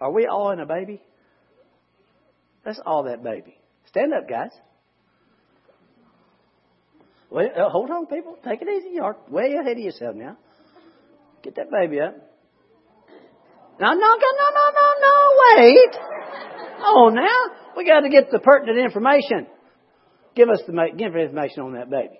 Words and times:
Are 0.00 0.12
we 0.12 0.26
all 0.26 0.50
in 0.50 0.60
a 0.60 0.66
baby? 0.66 1.00
That's 2.64 2.80
all 2.84 3.04
that 3.04 3.22
baby. 3.22 3.56
Stand 3.86 4.12
up, 4.12 4.28
guys. 4.28 4.50
Wait, 7.30 7.50
uh, 7.56 7.68
hold 7.70 7.90
on, 7.90 8.06
people. 8.06 8.36
Take 8.44 8.62
it 8.62 8.68
easy. 8.68 8.94
You're 8.94 9.16
way 9.28 9.54
ahead 9.60 9.76
of 9.76 9.82
yourself 9.82 10.14
now. 10.14 10.36
Get 11.42 11.56
that 11.56 11.70
baby 11.70 12.00
up. 12.00 12.14
No, 13.78 13.88
no, 13.88 13.94
no, 13.94 13.98
no, 13.98 14.48
no, 14.54 14.66
no, 14.74 14.86
no. 15.00 15.16
Wait. 15.56 15.96
Oh, 16.84 17.08
now 17.08 17.74
we 17.76 17.84
got 17.84 18.00
to 18.00 18.08
get 18.08 18.30
the 18.30 18.38
pertinent 18.38 18.78
information. 18.78 19.46
Give 20.34 20.48
us 20.48 20.60
the 20.66 20.72
give 20.96 21.14
information 21.14 21.62
on 21.62 21.72
that 21.74 21.90
baby. 21.90 22.18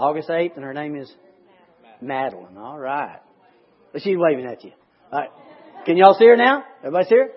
August 0.00 0.30
8th, 0.30 0.56
and 0.56 0.64
her 0.64 0.72
name 0.72 0.96
is 0.96 1.12
Madeline. 2.00 2.56
All 2.56 2.78
right. 2.78 3.20
But 3.92 4.00
she's 4.00 4.16
waving 4.16 4.46
at 4.46 4.64
you. 4.64 4.72
All 5.12 5.20
right. 5.20 5.28
Can 5.84 5.98
y'all 5.98 6.16
see 6.18 6.24
her 6.24 6.36
now? 6.36 6.64
Everybody 6.78 7.08
see 7.08 7.16
her? 7.16 7.28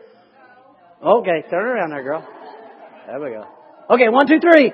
Okay, 1.05 1.43
turn 1.49 1.65
around 1.65 1.89
there, 1.89 2.03
girl. 2.03 2.25
There 3.05 3.19
we 3.19 3.31
go. 3.31 3.45
Okay, 3.89 4.07
one, 4.07 4.27
two, 4.27 4.39
three. 4.39 4.71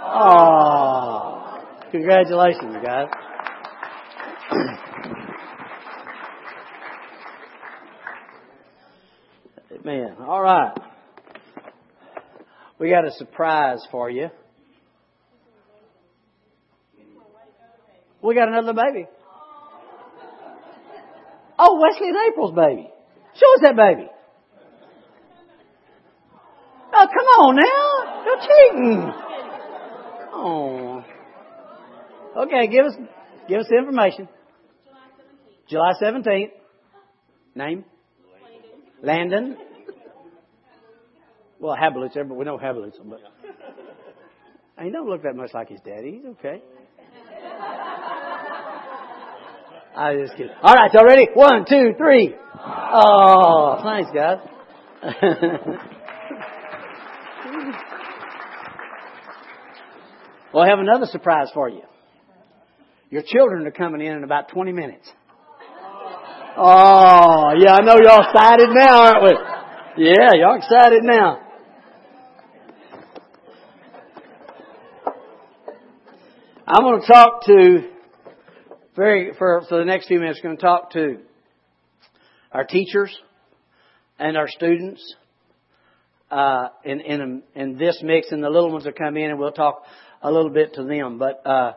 Oh, 0.00 1.60
congratulations, 1.90 2.76
guys. 2.84 3.08
Man, 9.84 10.16
all 10.20 10.40
right. 10.40 10.72
We 12.78 12.90
got 12.90 13.04
a 13.04 13.10
surprise 13.12 13.84
for 13.90 14.08
you. 14.08 14.28
We 18.22 18.34
got 18.34 18.48
another 18.48 18.72
baby. 18.72 19.06
Oh, 21.58 21.80
Wesley 21.80 22.08
and 22.08 22.16
April's 22.30 22.54
baby. 22.54 22.88
Show 23.34 23.54
us 23.54 23.60
that 23.62 23.76
baby. 23.76 24.08
Oh, 26.94 27.06
come 27.06 27.26
on 27.40 27.56
now. 27.56 28.24
You're 28.24 28.40
cheating. 28.40 29.12
Oh. 30.32 31.04
Okay, 32.36 32.68
give 32.68 32.86
us 32.86 32.94
give 33.48 33.60
us 33.60 33.66
the 33.68 33.76
information. 33.78 34.28
July 35.68 35.92
17th. 36.00 36.52
Name? 37.54 37.84
Landon. 39.02 39.56
Well, 41.60 41.76
Hablitz, 41.76 42.14
we 42.14 42.44
know 42.44 42.56
Hablitz, 42.56 42.98
but 43.04 43.20
he 44.82 44.90
don't 44.90 45.08
look 45.08 45.22
that 45.24 45.34
much 45.34 45.52
like 45.52 45.68
his 45.68 45.80
daddy. 45.84 46.20
He's 46.22 46.26
okay. 46.38 46.62
I 49.98 50.14
just 50.14 50.36
kidding. 50.36 50.52
All 50.62 50.74
right, 50.74 50.94
y'all 50.94 51.04
ready? 51.04 51.26
One, 51.34 51.64
two, 51.68 51.92
three. 51.98 52.32
Oh, 52.54 53.80
thanks, 53.82 54.08
guys. 54.14 54.38
well, 60.54 60.62
I 60.62 60.68
have 60.68 60.78
another 60.78 61.06
surprise 61.06 61.48
for 61.52 61.68
you. 61.68 61.82
Your 63.10 63.22
children 63.26 63.66
are 63.66 63.72
coming 63.72 64.00
in 64.00 64.18
in 64.18 64.22
about 64.22 64.50
20 64.50 64.70
minutes. 64.70 65.10
Oh, 66.56 67.54
yeah, 67.58 67.74
I 67.74 67.80
know 67.82 67.96
y'all 68.00 68.22
excited 68.22 68.68
now, 68.70 69.02
aren't 69.02 69.24
we? 69.24 69.32
Yeah, 70.04 70.30
y'all 70.34 70.58
excited 70.58 71.02
now. 71.02 71.40
I'm 76.68 76.84
going 76.84 77.00
to 77.00 77.06
talk 77.06 77.42
to 77.46 77.97
very 78.98 79.32
for, 79.38 79.62
for 79.68 79.78
the 79.78 79.84
next 79.84 80.08
few 80.08 80.18
minutes, 80.18 80.40
we're 80.42 80.48
going 80.50 80.56
to 80.56 80.62
talk 80.62 80.90
to 80.90 81.18
our 82.50 82.64
teachers 82.64 83.16
and 84.18 84.36
our 84.36 84.48
students 84.48 85.00
uh, 86.32 86.68
in, 86.84 87.00
in, 87.00 87.42
in 87.54 87.78
this 87.78 88.00
mix, 88.02 88.32
and 88.32 88.42
the 88.42 88.50
little 88.50 88.72
ones 88.72 88.84
will 88.84 88.92
come 88.92 89.16
in, 89.16 89.30
and 89.30 89.38
we'll 89.38 89.52
talk 89.52 89.84
a 90.20 90.30
little 90.30 90.50
bit 90.50 90.74
to 90.74 90.82
them. 90.82 91.18
But 91.18 91.46
uh, 91.46 91.74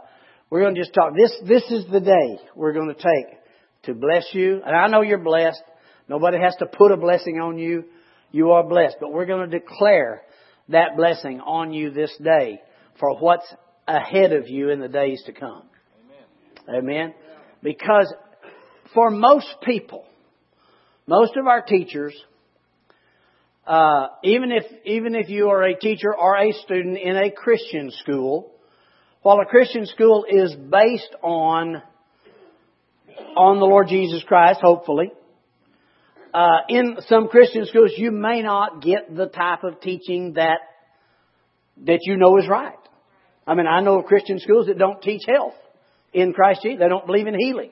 we're 0.50 0.62
going 0.62 0.73
to 0.73 0.81
just 0.81 0.95
talk. 0.95 1.13
This 1.16 1.31
this 1.47 1.63
is 1.69 1.85
the 1.91 2.00
day 2.00 2.40
we're 2.56 2.73
going 2.73 2.94
to 2.94 2.95
take 2.95 3.38
to 3.84 3.94
bless 3.94 4.25
you, 4.34 4.59
and 4.66 4.75
I 4.75 4.88
know 4.88 5.01
you're 5.01 5.19
blessed. 5.19 5.62
Nobody 6.09 6.40
has 6.40 6.56
to 6.57 6.66
put 6.66 6.91
a 6.91 6.97
blessing 6.97 7.40
on 7.40 7.59
you. 7.59 7.85
You 8.31 8.51
are 8.51 8.68
blessed, 8.68 8.95
but 9.00 9.13
we're 9.13 9.28
going 9.28 9.47
to 9.47 9.59
declare 9.59 10.24
that 10.69 10.97
blessing 10.97 11.40
on 11.40 11.72
you 11.72 11.91
this 11.91 12.13
day 12.22 12.62
for 13.00 13.16
what's 13.19 13.45
ahead 13.88 14.34
of 14.34 14.47
you 14.47 14.69
in 14.69 14.79
the 14.79 14.88
days 14.88 15.22
to 15.28 15.34
come. 15.34 15.63
Amen. 16.73 17.13
Because 17.61 18.13
for 18.93 19.09
most 19.09 19.55
people, 19.63 20.05
most 21.07 21.35
of 21.35 21.47
our 21.47 21.61
teachers, 21.61 22.13
uh, 23.67 24.07
even 24.23 24.51
if 24.51 24.63
even 24.85 25.15
if 25.15 25.29
you 25.29 25.49
are 25.49 25.63
a 25.63 25.77
teacher 25.77 26.15
or 26.15 26.37
a 26.37 26.51
student 26.53 26.97
in 26.97 27.15
a 27.15 27.31
Christian 27.31 27.91
school, 27.91 28.51
while 29.21 29.39
a 29.39 29.45
Christian 29.45 29.85
school 29.85 30.25
is 30.29 30.55
based 30.55 31.15
on 31.21 31.81
on 33.35 33.59
the 33.59 33.65
Lord 33.65 33.88
Jesus 33.88 34.23
Christ, 34.23 34.61
hopefully, 34.61 35.11
uh, 36.33 36.59
in 36.69 36.97
some 37.07 37.27
Christian 37.27 37.65
schools 37.65 37.91
you 37.97 38.11
may 38.11 38.41
not 38.41 38.81
get 38.81 39.13
the 39.13 39.27
type 39.27 39.63
of 39.63 39.81
teaching 39.81 40.33
that 40.33 40.59
that 41.85 41.99
you 42.03 42.17
know 42.17 42.38
is 42.38 42.47
right. 42.47 42.75
I 43.45 43.55
mean, 43.55 43.67
I 43.67 43.81
know 43.81 43.99
of 43.99 44.05
Christian 44.05 44.39
schools 44.39 44.67
that 44.67 44.77
don't 44.77 45.01
teach 45.01 45.23
health 45.27 45.55
in 46.13 46.33
Christ 46.33 46.61
Jesus. 46.63 46.79
They 46.79 46.89
don't 46.89 47.05
believe 47.05 47.27
in 47.27 47.35
healing. 47.38 47.72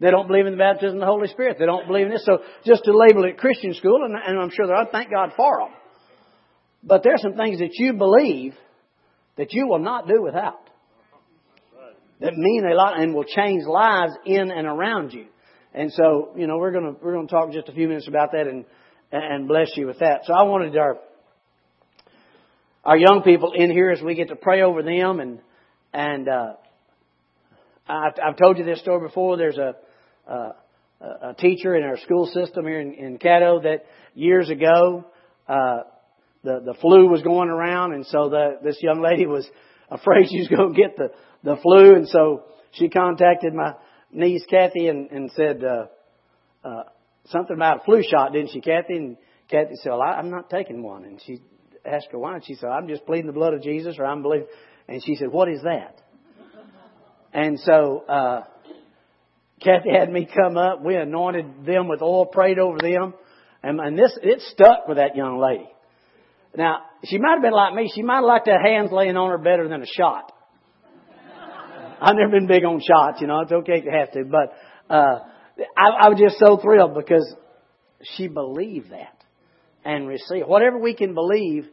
They 0.00 0.10
don't 0.10 0.26
believe 0.26 0.46
in 0.46 0.52
the 0.52 0.58
baptism 0.58 0.96
of 0.96 1.00
the 1.00 1.06
Holy 1.06 1.28
Spirit. 1.28 1.58
They 1.58 1.66
don't 1.66 1.86
believe 1.86 2.06
in 2.06 2.12
this. 2.12 2.24
So 2.24 2.38
just 2.64 2.84
to 2.84 2.96
label 2.96 3.24
it 3.24 3.36
Christian 3.36 3.74
school, 3.74 4.02
and, 4.04 4.14
and 4.14 4.40
I'm 4.40 4.50
sure 4.50 4.66
that 4.66 4.74
I 4.74 4.90
thank 4.90 5.10
God 5.10 5.32
for 5.36 5.58
them. 5.58 5.74
But 6.82 7.02
there 7.02 7.14
are 7.14 7.18
some 7.18 7.34
things 7.34 7.58
that 7.58 7.72
you 7.74 7.92
believe 7.92 8.54
that 9.36 9.52
you 9.52 9.66
will 9.68 9.78
not 9.78 10.08
do 10.08 10.22
without. 10.22 10.70
That 12.20 12.34
mean 12.34 12.64
a 12.70 12.74
lot 12.74 13.00
and 13.00 13.14
will 13.14 13.24
change 13.24 13.64
lives 13.64 14.12
in 14.26 14.50
and 14.50 14.66
around 14.66 15.12
you. 15.12 15.26
And 15.72 15.92
so, 15.92 16.32
you 16.36 16.46
know, 16.46 16.58
we're 16.58 16.72
gonna 16.72 16.92
we're 17.02 17.14
gonna 17.14 17.28
talk 17.28 17.52
just 17.52 17.68
a 17.68 17.72
few 17.72 17.88
minutes 17.88 18.08
about 18.08 18.32
that 18.32 18.46
and 18.46 18.64
and 19.12 19.46
bless 19.48 19.68
you 19.76 19.86
with 19.86 20.00
that. 20.00 20.22
So 20.24 20.34
I 20.34 20.42
wanted 20.42 20.76
our 20.76 20.98
our 22.84 22.96
young 22.96 23.22
people 23.22 23.52
in 23.54 23.70
here 23.70 23.90
as 23.90 24.02
we 24.02 24.14
get 24.14 24.28
to 24.28 24.36
pray 24.36 24.62
over 24.62 24.82
them 24.82 25.20
and 25.20 25.40
and 25.92 26.28
uh, 26.28 26.52
I've, 27.90 28.12
I've 28.24 28.36
told 28.36 28.58
you 28.58 28.64
this 28.64 28.80
story 28.80 29.06
before. 29.06 29.36
There's 29.36 29.58
a, 29.58 29.74
a, 30.26 30.54
a 31.30 31.34
teacher 31.34 31.74
in 31.74 31.82
our 31.82 31.96
school 31.98 32.26
system 32.26 32.66
here 32.66 32.80
in, 32.80 32.94
in 32.94 33.18
Caddo 33.18 33.62
that 33.64 33.84
years 34.14 34.48
ago, 34.48 35.04
uh, 35.48 35.78
the, 36.44 36.60
the 36.64 36.74
flu 36.80 37.08
was 37.08 37.22
going 37.22 37.48
around 37.48 37.92
and 37.92 38.06
so 38.06 38.28
the, 38.30 38.58
this 38.62 38.78
young 38.80 39.02
lady 39.02 39.26
was 39.26 39.46
afraid 39.90 40.28
she 40.28 40.38
was 40.38 40.48
going 40.48 40.74
to 40.74 40.80
get 40.80 40.96
the, 40.96 41.10
the 41.42 41.56
flu 41.60 41.96
and 41.96 42.08
so 42.08 42.44
she 42.72 42.88
contacted 42.88 43.52
my 43.52 43.74
niece 44.12 44.44
Kathy 44.48 44.86
and, 44.86 45.10
and 45.10 45.30
said, 45.32 45.62
uh, 45.64 45.86
uh, 46.66 46.84
something 47.26 47.56
about 47.56 47.82
a 47.82 47.84
flu 47.84 48.02
shot, 48.08 48.32
didn't 48.32 48.50
she, 48.52 48.60
Kathy? 48.60 48.96
And 48.96 49.16
Kathy 49.50 49.74
said, 49.82 49.90
well, 49.90 50.02
I, 50.02 50.12
I'm 50.12 50.30
not 50.30 50.50
taking 50.50 50.82
one. 50.82 51.04
And 51.04 51.20
she 51.26 51.40
asked 51.84 52.08
her 52.12 52.18
why. 52.18 52.36
And 52.36 52.44
she 52.44 52.54
said, 52.54 52.68
I'm 52.68 52.88
just 52.88 53.04
pleading 53.06 53.26
the 53.26 53.32
blood 53.32 53.54
of 53.54 53.62
Jesus 53.62 53.96
or 53.98 54.06
I'm 54.06 54.22
believing. 54.22 54.46
And 54.88 55.02
she 55.04 55.16
said, 55.16 55.28
what 55.30 55.48
is 55.48 55.62
that? 55.62 56.00
And 57.32 57.60
so, 57.60 58.04
uh, 58.08 58.42
Kathy 59.62 59.90
had 59.96 60.10
me 60.10 60.28
come 60.34 60.56
up. 60.56 60.82
We 60.82 60.96
anointed 60.96 61.66
them 61.66 61.88
with 61.88 62.02
oil, 62.02 62.26
prayed 62.26 62.58
over 62.58 62.78
them. 62.78 63.14
And, 63.62 63.78
and 63.78 63.98
this, 63.98 64.18
it 64.22 64.40
stuck 64.52 64.88
with 64.88 64.96
that 64.96 65.16
young 65.16 65.38
lady. 65.38 65.68
Now, 66.56 66.80
she 67.04 67.18
might 67.18 67.34
have 67.34 67.42
been 67.42 67.52
like 67.52 67.74
me. 67.74 67.90
She 67.94 68.02
might 68.02 68.16
have 68.16 68.24
liked 68.24 68.48
her 68.48 68.60
hands 68.60 68.90
laying 68.90 69.16
on 69.16 69.30
her 69.30 69.38
better 69.38 69.68
than 69.68 69.82
a 69.82 69.86
shot. 69.86 70.32
I've 72.00 72.16
never 72.16 72.30
been 72.32 72.46
big 72.46 72.64
on 72.64 72.80
shots, 72.80 73.20
you 73.20 73.26
know. 73.26 73.40
It's 73.40 73.52
okay 73.52 73.82
to 73.82 73.90
have 73.90 74.12
to. 74.12 74.24
But, 74.24 74.54
uh, 74.92 75.18
I, 75.76 76.06
I 76.06 76.08
was 76.08 76.18
just 76.18 76.38
so 76.38 76.56
thrilled 76.56 76.94
because 76.94 77.34
she 78.16 78.28
believed 78.28 78.90
that 78.90 79.22
and 79.84 80.08
received. 80.08 80.48
Whatever 80.48 80.78
we 80.78 80.94
can 80.94 81.14
believe, 81.14 81.66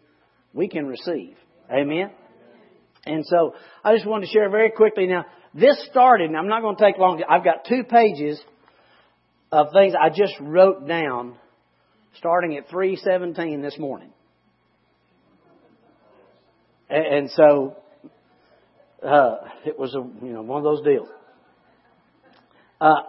we 0.54 0.68
can 0.68 0.88
receive. 0.88 1.36
Amen? 1.72 2.12
And 3.06 3.26
so, 3.26 3.56
I 3.84 3.96
just 3.96 4.06
wanted 4.06 4.28
to 4.28 4.32
share 4.34 4.50
very 4.50 4.72
quickly 4.72 5.08
now. 5.08 5.26
This 5.58 5.76
started, 5.90 6.28
and 6.28 6.38
I'm 6.38 6.48
not 6.48 6.62
going 6.62 6.76
to 6.76 6.84
take 6.84 7.00
long. 7.00 7.24
I've 7.28 7.44
got 7.44 7.66
two 7.68 7.84
pages 7.84 8.40
of 9.52 9.68
things 9.74 9.96
I 10.00 10.10
just 10.10 10.34
wrote 10.40 10.88
down 10.88 11.36
starting 12.20 12.58
at 12.58 12.70
317 12.70 13.64
this 13.64 13.76
morning. 13.80 14.12
And, 16.92 17.32
so, 17.32 17.76
uh, 19.04 19.36
it 19.66 19.80
was 19.80 19.96
a, 19.96 20.26
you 20.26 20.32
know, 20.32 20.44
one 20.44 20.60
of 20.60 20.64
those 20.64 20.86
deals. 20.86 21.10
Uh, 22.80 23.02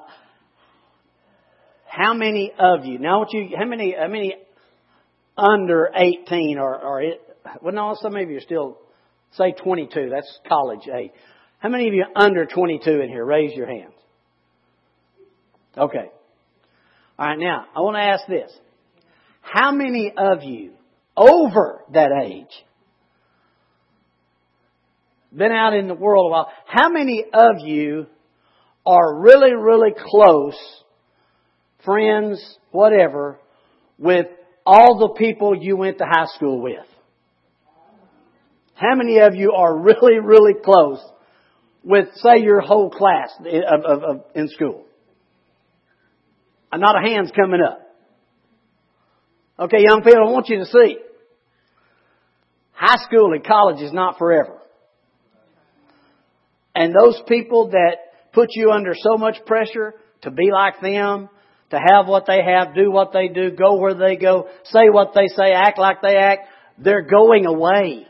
how 1.87 2.15
many 2.15 2.53
of 2.59 2.87
you, 2.87 2.99
now 2.99 3.19
what 3.19 3.33
you, 3.35 3.51
how 3.59 3.67
many, 3.67 3.95
how 3.99 4.09
many 4.09 4.37
under 5.37 5.91
18 5.95 6.57
or, 6.59 6.81
or 6.81 7.03
it, 7.03 7.21
well 7.61 7.75
no, 7.75 7.95
some 8.01 8.17
of 8.17 8.31
you 8.31 8.39
are 8.39 8.41
still, 8.41 8.79
say 9.33 9.53
22, 9.53 10.09
that's 10.11 10.39
college 10.49 10.89
age. 10.89 11.11
How 11.59 11.69
many 11.69 11.89
of 11.89 11.95
you 11.95 12.05
under 12.15 12.47
22 12.47 12.91
in 13.01 13.09
here? 13.09 13.25
Raise 13.25 13.55
your 13.55 13.67
hands. 13.67 13.95
Okay. 15.77 16.11
All 17.19 17.27
right, 17.27 17.39
now, 17.39 17.67
I 17.75 17.81
want 17.81 17.97
to 17.97 18.03
ask 18.03 18.27
this. 18.29 18.51
How 19.41 19.73
many 19.73 20.13
of 20.17 20.45
you 20.45 20.73
over 21.17 21.83
that 21.93 22.11
age, 22.25 22.47
been 25.37 25.53
out 25.53 25.75
in 25.75 25.89
the 25.89 25.95
world 25.95 26.27
a 26.27 26.31
while, 26.31 26.53
how 26.67 26.89
many 26.91 27.25
of 27.33 27.57
you 27.67 28.07
are 28.87 29.21
really, 29.21 29.53
really 29.53 29.93
close, 29.97 30.57
friends, 31.85 32.41
whatever, 32.71 33.39
with 33.99 34.27
all 34.65 34.99
the 34.99 35.15
people 35.19 35.57
you 35.61 35.77
went 35.77 35.99
to 35.99 36.05
high 36.05 36.27
school 36.37 36.63
with? 36.63 36.87
How 38.75 38.95
many 38.95 39.19
of 39.19 39.35
you 39.35 39.53
are 39.53 39.77
really, 39.77 40.21
really 40.21 40.55
close 40.65 41.01
with, 41.89 42.09
say, 42.17 42.41
your 42.43 42.61
whole 42.61 42.91
class 42.91 43.31
of, 43.41 43.85
of, 43.85 44.03
of, 44.03 44.25
in 44.35 44.49
school? 44.49 44.85
Uh, 46.71 46.77
not 46.77 47.03
a 47.03 47.09
hand's 47.09 47.33
coming 47.33 47.63
up. 47.63 47.81
Okay, 49.59 49.79
young 49.81 50.03
people, 50.03 50.21
I 50.21 50.31
want 50.31 50.51
you 50.51 50.59
to 50.59 50.67
see. 50.67 50.99
High 52.73 53.03
school 53.05 53.33
and 53.33 53.43
college 53.43 53.83
is 53.83 53.93
not 53.93 54.19
forever. 54.19 54.59
And 56.75 56.95
those 56.95 57.21
people 57.27 57.71
that 57.71 57.97
put 58.35 58.51
you 58.53 58.71
under 58.71 58.93
so 58.95 59.17
much 59.17 59.37
pressure 59.47 59.95
to 60.23 60.31
be 60.31 60.51
like 60.53 60.81
them, 60.83 61.31
to 61.71 61.77
have 61.77 62.07
what 62.07 62.27
they 62.27 62.41
have, 62.43 62.75
do 62.75 62.91
what 62.91 63.13
they 63.13 63.29
do, 63.29 63.51
go 63.51 63.77
where 63.77 63.95
they 63.95 64.17
go, 64.17 64.49
say 64.65 64.91
what 64.91 65.13
they 65.15 65.27
say, 65.29 65.53
act 65.53 65.79
like 65.79 66.03
they 66.03 66.17
act, 66.17 66.49
they're 66.79 67.03
going 67.03 67.47
away. 67.47 68.07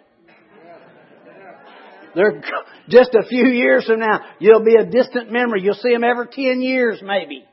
They're 2.14 2.42
just 2.88 3.14
a 3.14 3.26
few 3.26 3.46
years 3.48 3.86
from 3.86 4.00
now. 4.00 4.20
You'll 4.38 4.64
be 4.64 4.76
a 4.76 4.84
distant 4.84 5.30
memory. 5.30 5.62
You'll 5.62 5.74
see 5.74 5.92
them 5.92 6.04
every 6.04 6.26
10 6.26 6.60
years 6.62 7.00
maybe 7.02 7.44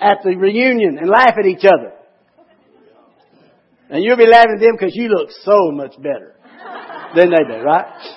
at 0.00 0.18
the 0.24 0.36
reunion 0.36 0.98
and 0.98 1.08
laugh 1.08 1.34
at 1.38 1.46
each 1.46 1.64
other. 1.64 1.92
And 3.90 4.04
you'll 4.04 4.16
be 4.16 4.26
laughing 4.26 4.54
at 4.54 4.60
them 4.60 4.76
because 4.78 4.94
you 4.94 5.08
look 5.08 5.30
so 5.42 5.72
much 5.72 6.00
better 6.00 6.34
than 7.14 7.30
they 7.30 7.56
do, 7.56 7.62
right? 7.62 8.16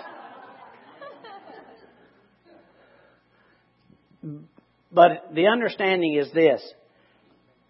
But 4.92 5.34
the 5.34 5.48
understanding 5.48 6.16
is 6.16 6.32
this. 6.32 6.62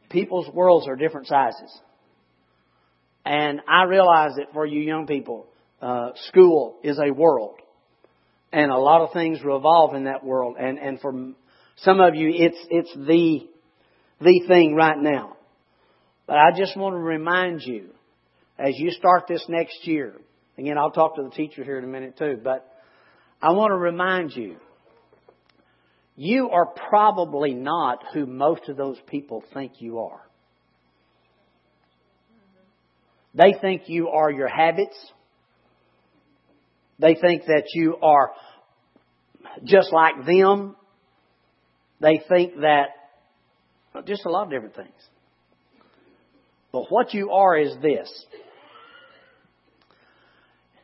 People's 0.09 0.53
worlds 0.53 0.87
are 0.87 0.97
different 0.97 1.27
sizes. 1.27 1.71
And 3.25 3.61
I 3.67 3.85
realize 3.85 4.31
that 4.35 4.51
for 4.51 4.65
you 4.65 4.81
young 4.81 5.07
people, 5.07 5.47
uh, 5.81 6.09
school 6.27 6.79
is 6.83 6.99
a 6.99 7.13
world. 7.13 7.55
And 8.53 8.71
a 8.71 8.77
lot 8.77 9.01
of 9.01 9.11
things 9.11 9.43
revolve 9.43 9.95
in 9.95 10.05
that 10.05 10.23
world. 10.23 10.55
And, 10.59 10.77
and 10.77 11.01
for 11.01 11.11
some 11.77 11.99
of 11.99 12.15
you, 12.15 12.31
it's, 12.33 12.57
it's 12.69 12.93
the 12.95 13.49
the 14.23 14.43
thing 14.47 14.73
right 14.75 14.97
now. 14.97 15.35
But 16.25 16.37
I 16.37 16.51
just 16.55 16.77
want 16.77 16.93
to 16.93 16.99
remind 16.99 17.61
you, 17.61 17.89
as 18.57 18.73
you 18.77 18.91
start 18.91 19.25
this 19.27 19.43
next 19.49 19.85
year, 19.85 20.13
again, 20.57 20.77
I'll 20.77 20.91
talk 20.91 21.15
to 21.17 21.23
the 21.23 21.29
teacher 21.29 21.63
here 21.63 21.77
in 21.77 21.83
a 21.83 21.87
minute 21.87 22.17
too, 22.17 22.39
but 22.41 22.65
I 23.41 23.51
want 23.51 23.71
to 23.71 23.77
remind 23.77 24.31
you, 24.31 24.55
you 26.15 26.49
are 26.49 26.67
probably 26.67 27.53
not 27.53 28.03
who 28.13 28.25
most 28.25 28.69
of 28.69 28.77
those 28.77 28.97
people 29.07 29.43
think 29.53 29.73
you 29.79 29.99
are. 29.99 30.21
They 33.33 33.55
think 33.59 33.83
you 33.87 34.09
are 34.09 34.31
your 34.31 34.47
habits. 34.47 34.95
They 36.99 37.15
think 37.15 37.45
that 37.45 37.65
you 37.73 37.97
are 38.01 38.31
just 39.63 39.91
like 39.91 40.25
them. 40.25 40.75
They 41.99 42.21
think 42.27 42.55
that 42.61 42.87
just 44.05 44.25
a 44.25 44.29
lot 44.29 44.43
of 44.43 44.49
different 44.49 44.75
things. 44.75 44.89
But 46.71 46.85
what 46.89 47.13
you 47.13 47.31
are 47.31 47.57
is 47.57 47.75
this. 47.81 48.25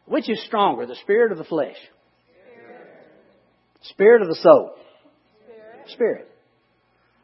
Which 0.06 0.30
is 0.30 0.44
stronger, 0.46 0.86
the 0.86 0.96
spirit 0.96 1.32
or 1.32 1.36
the 1.36 1.44
flesh? 1.44 1.76
Spirit, 3.82 4.22
of 4.22 4.28
the 4.28 4.36
soul? 4.36 4.76
Spirit. 5.88 6.30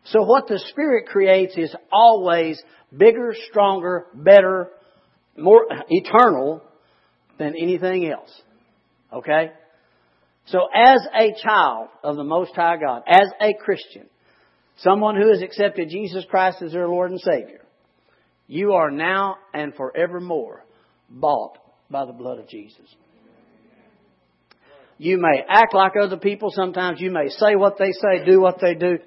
So 0.05 0.23
what 0.23 0.47
the 0.47 0.59
spirit 0.69 1.07
creates 1.07 1.57
is 1.57 1.75
always 1.91 2.61
bigger, 2.95 3.35
stronger, 3.49 4.05
better, 4.13 4.69
more 5.37 5.65
eternal 5.89 6.61
than 7.37 7.55
anything 7.59 8.09
else. 8.09 8.29
Okay? 9.15 9.51
So 10.47 10.59
as 10.73 10.99
a 11.13 11.33
child 11.41 11.87
of 12.03 12.17
the 12.17 12.23
Most 12.23 12.53
High 12.55 12.77
God, 12.77 13.03
as 13.07 13.27
a 13.41 13.53
Christian, 13.53 14.07
someone 14.77 15.15
who 15.15 15.29
has 15.29 15.41
accepted 15.41 15.89
Jesus 15.89 16.25
Christ 16.29 16.61
as 16.61 16.73
their 16.73 16.87
Lord 16.87 17.11
and 17.11 17.19
Savior, 17.19 17.61
you 18.47 18.73
are 18.73 18.91
now 18.91 19.37
and 19.53 19.73
forevermore 19.73 20.63
bought 21.09 21.57
by 21.89 22.05
the 22.05 22.13
blood 22.13 22.39
of 22.39 22.47
Jesus. 22.47 22.85
You 24.97 25.17
may 25.17 25.43
act 25.47 25.73
like 25.73 25.93
other 25.99 26.17
people 26.17 26.51
sometimes. 26.51 27.01
You 27.01 27.11
may 27.11 27.29
say 27.29 27.55
what 27.55 27.77
they 27.77 27.91
say, 27.91 28.23
do 28.25 28.39
what 28.39 28.59
they 28.61 28.75
do, 28.75 28.99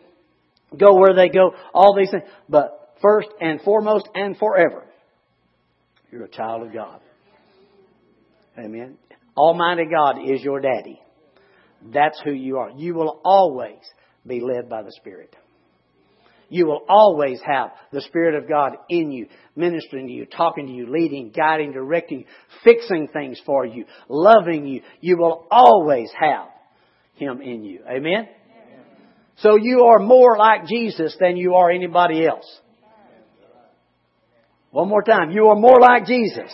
go 0.77 0.97
where 0.97 1.15
they 1.15 1.29
go, 1.29 1.53
all 1.73 1.97
these 1.97 2.11
things. 2.11 2.25
But 2.49 2.95
first 3.01 3.29
and 3.41 3.61
foremost 3.63 4.09
and 4.15 4.37
forever, 4.37 4.85
you're 6.11 6.25
a 6.25 6.29
child 6.29 6.67
of 6.67 6.73
God. 6.73 7.01
Amen. 8.59 8.99
Almighty 9.39 9.87
God 9.91 10.19
is 10.25 10.43
your 10.43 10.61
daddy. 10.61 11.01
That's 11.93 12.21
who 12.25 12.33
you 12.33 12.59
are. 12.59 12.71
You 12.71 12.95
will 12.95 13.21
always 13.25 13.79
be 14.27 14.41
led 14.41 14.69
by 14.69 14.83
the 14.83 14.93
Spirit 14.93 15.35
you 16.49 16.67
will 16.67 16.83
always 16.89 17.41
have 17.45 17.71
the 17.93 18.01
Spirit 18.03 18.35
of 18.35 18.49
God 18.49 18.77
in 18.89 19.11
you, 19.11 19.27
ministering 19.55 20.07
to 20.07 20.13
you, 20.13 20.25
talking 20.27 20.67
to 20.67 20.73
you, 20.73 20.91
leading, 20.91 21.31
guiding, 21.31 21.73
directing, 21.73 22.25
fixing 22.65 23.09
things 23.09 23.41
for 23.45 23.67
you, 23.67 23.85
loving 24.09 24.67
you. 24.67 24.83
You 25.01 25.19
will 25.19 25.47
always 25.51 26.11
have 26.19 26.49
Him 27.15 27.43
in 27.43 27.65
you. 27.65 27.81
Amen? 27.89 28.29
So 29.39 29.57
you 29.57 29.85
are 29.85 29.99
more 29.99 30.37
like 30.37 30.67
Jesus 30.67 31.17
than 31.21 31.37
you 31.37 31.55
are 31.55 31.71
anybody 31.71 32.27
else. 32.27 32.47
One 34.71 34.89
more 34.89 35.03
time. 35.03 35.31
You 35.31 35.49
are 35.49 35.57
more 35.57 35.81
like 35.81 36.07
Jesus 36.07 36.51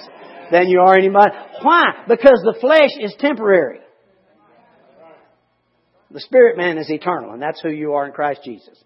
than 0.50 0.69
you 0.69 0.81
are 0.81 0.96
anybody. 0.96 1.31
Why? 1.62 2.05
Because 2.08 2.41
the 2.44 2.56
flesh 2.61 2.91
is 3.00 3.14
temporary. 3.19 3.81
The 6.11 6.20
spirit 6.20 6.56
man 6.56 6.79
is 6.79 6.88
eternal, 6.91 7.32
and 7.32 7.43
that's 7.43 7.61
who 7.61 7.70
you 7.70 7.94
are 7.94 8.06
in 8.06 8.13
Christ 8.13 8.43
Jesus. 8.44 8.82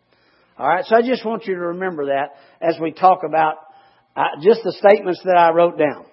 All 0.59 0.67
right, 0.67 0.85
so 0.85 0.97
I 0.97 1.03
just 1.03 1.25
want 1.25 1.47
you 1.47 1.55
to 1.55 1.61
remember 1.61 2.07
that 2.07 2.31
as 2.61 2.77
we 2.81 2.93
talk 2.93 3.21
about 3.23 3.57
uh, 4.17 4.41
just 4.43 4.61
the 4.65 4.73
statements 4.73 5.21
that 5.25 5.37
I 5.37 5.53
wrote 5.53 5.79
down. 5.79 6.07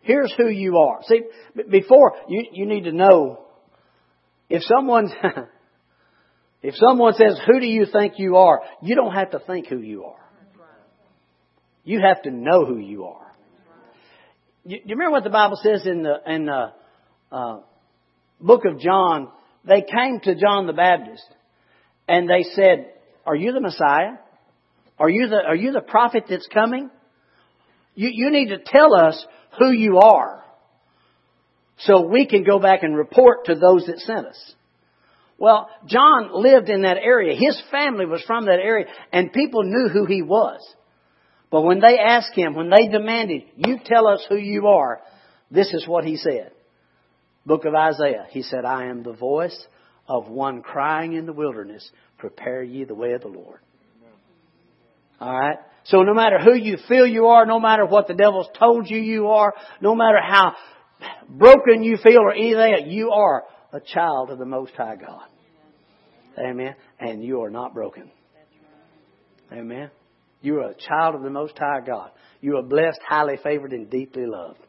Here's 0.00 0.32
who 0.38 0.48
you 0.48 0.78
are. 0.78 1.00
See, 1.02 1.20
before 1.68 2.14
you, 2.28 2.46
you 2.52 2.66
need 2.66 2.84
to 2.84 2.92
know 2.92 3.44
if 4.48 4.62
someone 4.62 5.12
if 6.62 6.74
someone 6.76 7.12
says, 7.12 7.38
"Who 7.46 7.60
do 7.60 7.66
you 7.66 7.84
think 7.92 8.14
you 8.16 8.36
are?" 8.36 8.60
You 8.82 8.94
don't 8.94 9.12
have 9.12 9.32
to 9.32 9.38
think 9.40 9.66
who 9.66 9.80
you 9.80 10.04
are. 10.04 10.27
You 11.88 12.02
have 12.02 12.20
to 12.24 12.30
know 12.30 12.66
who 12.66 12.76
you 12.76 13.06
are. 13.06 13.32
You, 14.66 14.76
you 14.84 14.94
remember 14.94 15.12
what 15.12 15.24
the 15.24 15.30
Bible 15.30 15.58
says 15.62 15.86
in 15.86 16.02
the 16.02 16.16
in 16.26 16.44
the 16.44 16.72
uh, 17.32 17.60
book 18.38 18.66
of 18.66 18.78
John? 18.78 19.30
They 19.64 19.80
came 19.80 20.20
to 20.24 20.34
John 20.34 20.66
the 20.66 20.74
Baptist 20.74 21.24
and 22.06 22.28
they 22.28 22.42
said, 22.54 22.92
Are 23.24 23.34
you 23.34 23.52
the 23.52 23.62
Messiah? 23.62 24.18
Are 24.98 25.08
you 25.08 25.28
the, 25.28 25.36
are 25.36 25.56
you 25.56 25.72
the 25.72 25.80
prophet 25.80 26.24
that's 26.28 26.46
coming? 26.52 26.90
You, 27.94 28.10
you 28.12 28.30
need 28.32 28.48
to 28.48 28.58
tell 28.58 28.94
us 28.94 29.24
who 29.58 29.70
you 29.70 29.96
are 29.96 30.44
so 31.78 32.02
we 32.02 32.26
can 32.26 32.44
go 32.44 32.58
back 32.58 32.82
and 32.82 32.94
report 32.94 33.46
to 33.46 33.54
those 33.54 33.86
that 33.86 33.98
sent 34.00 34.26
us. 34.26 34.54
Well, 35.38 35.70
John 35.86 36.32
lived 36.34 36.68
in 36.68 36.82
that 36.82 36.98
area. 36.98 37.34
His 37.34 37.58
family 37.70 38.04
was 38.04 38.22
from 38.26 38.44
that 38.44 38.60
area 38.62 38.88
and 39.10 39.32
people 39.32 39.62
knew 39.62 39.88
who 39.88 40.04
he 40.04 40.20
was. 40.20 40.60
But 41.50 41.62
when 41.62 41.80
they 41.80 41.98
asked 41.98 42.34
him, 42.34 42.54
when 42.54 42.70
they 42.70 42.88
demanded, 42.88 43.42
you 43.56 43.78
tell 43.84 44.06
us 44.06 44.24
who 44.28 44.36
you 44.36 44.66
are, 44.66 45.00
this 45.50 45.72
is 45.72 45.86
what 45.86 46.04
he 46.04 46.16
said. 46.16 46.52
Book 47.46 47.64
of 47.64 47.74
Isaiah. 47.74 48.26
He 48.30 48.42
said, 48.42 48.64
I 48.66 48.86
am 48.86 49.02
the 49.02 49.14
voice 49.14 49.58
of 50.06 50.28
one 50.28 50.62
crying 50.62 51.14
in 51.14 51.26
the 51.26 51.32
wilderness, 51.32 51.88
prepare 52.18 52.62
ye 52.62 52.84
the 52.84 52.94
way 52.94 53.12
of 53.12 53.22
the 53.22 53.28
Lord. 53.28 53.60
Alright? 55.20 55.58
So 55.84 56.02
no 56.02 56.12
matter 56.12 56.38
who 56.38 56.54
you 56.54 56.76
feel 56.86 57.06
you 57.06 57.26
are, 57.26 57.46
no 57.46 57.58
matter 57.58 57.86
what 57.86 58.08
the 58.08 58.14
devil's 58.14 58.48
told 58.58 58.90
you 58.90 58.98
you 58.98 59.28
are, 59.28 59.54
no 59.80 59.94
matter 59.94 60.18
how 60.22 60.54
broken 61.28 61.82
you 61.82 61.96
feel 62.02 62.20
or 62.20 62.32
anything, 62.32 62.90
you 62.90 63.10
are 63.10 63.44
a 63.72 63.80
child 63.80 64.30
of 64.30 64.38
the 64.38 64.44
Most 64.44 64.72
High 64.76 64.96
God. 64.96 65.26
Amen. 66.38 66.74
And 67.00 67.22
you 67.22 67.42
are 67.42 67.50
not 67.50 67.74
broken. 67.74 68.10
Amen. 69.50 69.90
You 70.40 70.60
are 70.60 70.70
a 70.70 70.74
child 70.74 71.14
of 71.14 71.22
the 71.22 71.30
Most 71.30 71.58
High 71.58 71.80
God. 71.84 72.10
You 72.40 72.56
are 72.58 72.62
blessed, 72.62 73.00
highly 73.06 73.36
favored, 73.42 73.72
and 73.72 73.90
deeply 73.90 74.26
loved. 74.26 74.60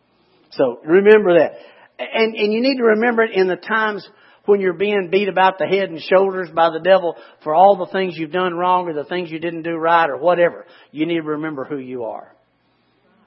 So 0.51 0.79
remember 0.83 1.37
that. 1.39 1.51
And, 1.99 2.35
and 2.35 2.53
you 2.53 2.61
need 2.61 2.77
to 2.77 2.83
remember 2.83 3.23
it 3.23 3.31
in 3.33 3.47
the 3.47 3.55
times 3.55 4.07
when 4.45 4.61
you're 4.61 4.73
being 4.73 5.09
beat 5.11 5.27
about 5.27 5.59
the 5.59 5.67
head 5.67 5.89
and 5.89 6.01
shoulders 6.01 6.49
by 6.53 6.69
the 6.71 6.79
devil 6.79 7.15
for 7.43 7.53
all 7.53 7.77
the 7.77 7.91
things 7.91 8.15
you've 8.17 8.31
done 8.31 8.55
wrong 8.55 8.87
or 8.87 8.93
the 8.93 9.03
things 9.03 9.29
you 9.29 9.39
didn't 9.39 9.61
do 9.61 9.75
right 9.75 10.09
or 10.09 10.17
whatever. 10.17 10.65
You 10.91 11.05
need 11.05 11.21
to 11.21 11.23
remember 11.23 11.65
who 11.65 11.77
you 11.77 12.05
are. 12.05 12.33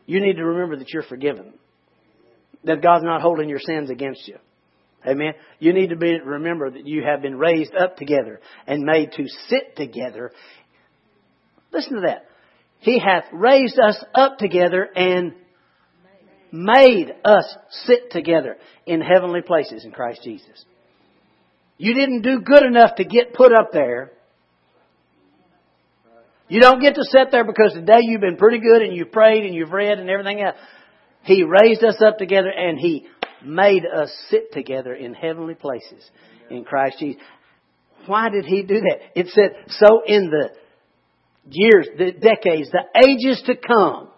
You 0.06 0.20
need 0.20 0.34
to 0.34 0.44
remember 0.44 0.76
that 0.78 0.92
you're 0.92 1.04
forgiven. 1.04 1.54
That 2.64 2.82
God's 2.82 3.04
not 3.04 3.22
holding 3.22 3.48
your 3.48 3.60
sins 3.60 3.90
against 3.90 4.26
you. 4.26 4.36
Amen. 5.06 5.34
You 5.58 5.72
need 5.72 5.90
to 5.90 5.96
be, 5.96 6.18
remember 6.20 6.70
that 6.70 6.86
you 6.86 7.02
have 7.04 7.22
been 7.22 7.36
raised 7.36 7.74
up 7.74 7.96
together 7.96 8.40
and 8.66 8.82
made 8.82 9.12
to 9.12 9.24
sit 9.48 9.76
together. 9.76 10.32
Listen 11.72 11.94
to 11.94 12.00
that. 12.02 12.26
He 12.82 12.98
hath 12.98 13.24
raised 13.32 13.78
us 13.78 14.04
up 14.12 14.38
together 14.38 14.88
and 14.94 15.34
made 16.50 17.12
us 17.24 17.56
sit 17.84 18.10
together 18.10 18.56
in 18.86 19.00
heavenly 19.00 19.40
places 19.40 19.84
in 19.84 19.92
Christ 19.92 20.20
Jesus. 20.24 20.64
You 21.78 21.94
didn't 21.94 22.22
do 22.22 22.40
good 22.40 22.64
enough 22.64 22.96
to 22.96 23.04
get 23.04 23.34
put 23.34 23.52
up 23.52 23.70
there. 23.72 24.10
You 26.48 26.60
don't 26.60 26.80
get 26.80 26.96
to 26.96 27.04
sit 27.04 27.30
there 27.30 27.44
because 27.44 27.72
today 27.72 28.00
you've 28.02 28.20
been 28.20 28.36
pretty 28.36 28.58
good 28.58 28.82
and 28.82 28.94
you've 28.94 29.12
prayed 29.12 29.46
and 29.46 29.54
you've 29.54 29.72
read 29.72 30.00
and 30.00 30.10
everything 30.10 30.42
else. 30.42 30.56
He 31.22 31.44
raised 31.44 31.84
us 31.84 32.02
up 32.04 32.18
together 32.18 32.50
and 32.50 32.78
He 32.78 33.06
made 33.44 33.84
us 33.86 34.12
sit 34.28 34.52
together 34.52 34.92
in 34.92 35.14
heavenly 35.14 35.54
places 35.54 36.04
in 36.50 36.64
Christ 36.64 36.96
Jesus. 36.98 37.22
Why 38.06 38.28
did 38.28 38.44
He 38.44 38.64
do 38.64 38.80
that? 38.80 38.98
It 39.14 39.28
said, 39.28 39.52
so 39.68 40.02
in 40.04 40.30
the 40.30 40.50
years, 41.50 41.88
the 41.96 42.12
decades, 42.12 42.70
the 42.70 42.84
ages 43.06 43.42
to 43.46 43.54
come, 43.56 44.08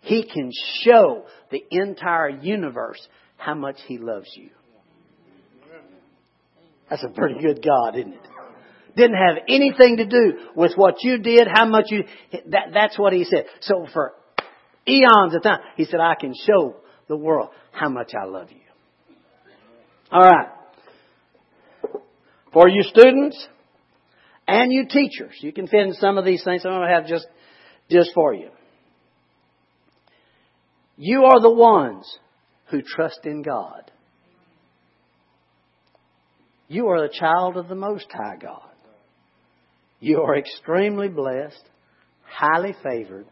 He 0.00 0.24
can 0.24 0.50
show 0.82 1.24
the 1.50 1.62
entire 1.70 2.30
universe 2.30 3.00
how 3.36 3.54
much 3.54 3.76
He 3.86 3.98
loves 3.98 4.28
you. 4.36 4.50
That's 6.90 7.04
a 7.04 7.08
pretty 7.08 7.40
good 7.40 7.64
God, 7.64 7.96
isn't 7.98 8.12
it? 8.12 8.20
Didn't 8.96 9.16
have 9.16 9.44
anything 9.48 9.96
to 9.96 10.04
do 10.04 10.38
with 10.54 10.72
what 10.76 10.96
you 11.00 11.18
did, 11.18 11.48
how 11.50 11.64
much 11.64 11.86
you, 11.88 12.04
that, 12.50 12.68
that's 12.74 12.98
what 12.98 13.12
He 13.12 13.24
said. 13.24 13.46
So 13.60 13.86
for 13.92 14.12
eons 14.86 15.34
of 15.34 15.42
time, 15.42 15.60
He 15.76 15.84
said, 15.84 16.00
I 16.00 16.14
can 16.14 16.34
show 16.46 16.76
the 17.08 17.16
world 17.16 17.50
how 17.70 17.88
much 17.88 18.12
I 18.14 18.26
love 18.26 18.48
you. 18.50 18.58
Alright. 20.12 20.48
For 22.52 22.68
you 22.68 22.82
students 22.82 23.48
and 24.46 24.72
you 24.72 24.86
teachers, 24.88 25.34
you 25.40 25.52
can 25.52 25.66
fit 25.66 25.86
in 25.86 25.94
some 25.94 26.18
of 26.18 26.24
these 26.24 26.42
things 26.44 26.62
I'm 26.64 26.72
going 26.72 26.88
to 26.88 26.94
have 26.94 27.06
just, 27.06 27.26
just 27.90 28.10
for 28.14 28.34
you. 28.34 28.48
You 30.96 31.24
are 31.24 31.40
the 31.40 31.50
ones 31.50 32.04
who 32.70 32.82
trust 32.82 33.20
in 33.24 33.42
God. 33.42 33.90
You 36.68 36.88
are 36.88 37.04
a 37.04 37.12
child 37.12 37.56
of 37.56 37.68
the 37.68 37.74
Most 37.74 38.06
High 38.10 38.36
God. 38.40 38.70
You 40.00 40.22
are 40.22 40.36
extremely 40.36 41.08
blessed, 41.08 41.62
highly 42.24 42.74
favored, 42.82 43.26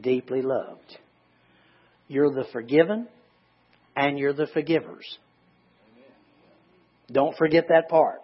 deeply 0.00 0.42
loved. 0.42 0.98
You're 2.08 2.32
the 2.32 2.46
forgiven 2.52 3.08
and 3.96 4.18
you're 4.18 4.32
the 4.32 4.48
forgivers. 4.48 5.06
Don't 7.10 7.36
forget 7.36 7.68
that 7.68 7.88
part. 7.88 8.20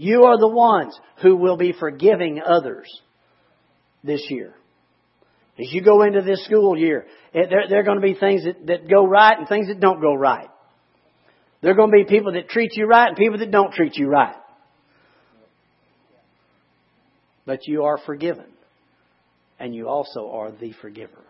You 0.00 0.22
are 0.22 0.38
the 0.38 0.48
ones 0.48 0.98
who 1.20 1.36
will 1.36 1.58
be 1.58 1.74
forgiving 1.78 2.40
others 2.42 2.88
this 4.02 4.24
year. 4.30 4.54
As 5.58 5.66
you 5.70 5.82
go 5.82 6.04
into 6.04 6.22
this 6.22 6.42
school 6.46 6.74
year, 6.74 7.04
there, 7.34 7.64
there 7.68 7.80
are 7.80 7.82
going 7.82 8.00
to 8.00 8.06
be 8.06 8.14
things 8.14 8.44
that, 8.44 8.66
that 8.66 8.88
go 8.88 9.06
right 9.06 9.38
and 9.38 9.46
things 9.46 9.68
that 9.68 9.78
don't 9.78 10.00
go 10.00 10.14
right. 10.14 10.48
There 11.60 11.70
are 11.72 11.74
going 11.74 11.90
to 11.90 11.98
be 11.98 12.04
people 12.04 12.32
that 12.32 12.48
treat 12.48 12.70
you 12.76 12.86
right 12.86 13.08
and 13.08 13.16
people 13.18 13.40
that 13.40 13.50
don't 13.50 13.74
treat 13.74 13.96
you 13.96 14.08
right. 14.08 14.36
But 17.44 17.66
you 17.66 17.82
are 17.82 17.98
forgiven. 17.98 18.46
And 19.58 19.74
you 19.74 19.86
also 19.86 20.30
are 20.30 20.50
the 20.50 20.72
forgiver. 20.80 21.26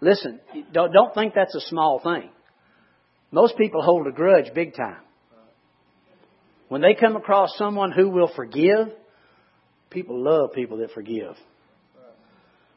Listen, 0.00 0.38
don't, 0.72 0.92
don't 0.92 1.12
think 1.12 1.34
that's 1.34 1.56
a 1.56 1.60
small 1.62 1.98
thing. 1.98 2.30
Most 3.32 3.58
people 3.58 3.82
hold 3.82 4.06
a 4.06 4.12
grudge 4.12 4.54
big 4.54 4.76
time. 4.76 5.02
When 6.68 6.80
they 6.80 6.94
come 6.94 7.16
across 7.16 7.50
someone 7.56 7.92
who 7.92 8.10
will 8.10 8.30
forgive, 8.34 8.88
people 9.90 10.22
love 10.22 10.52
people 10.52 10.78
that 10.78 10.90
forgive. 10.92 11.36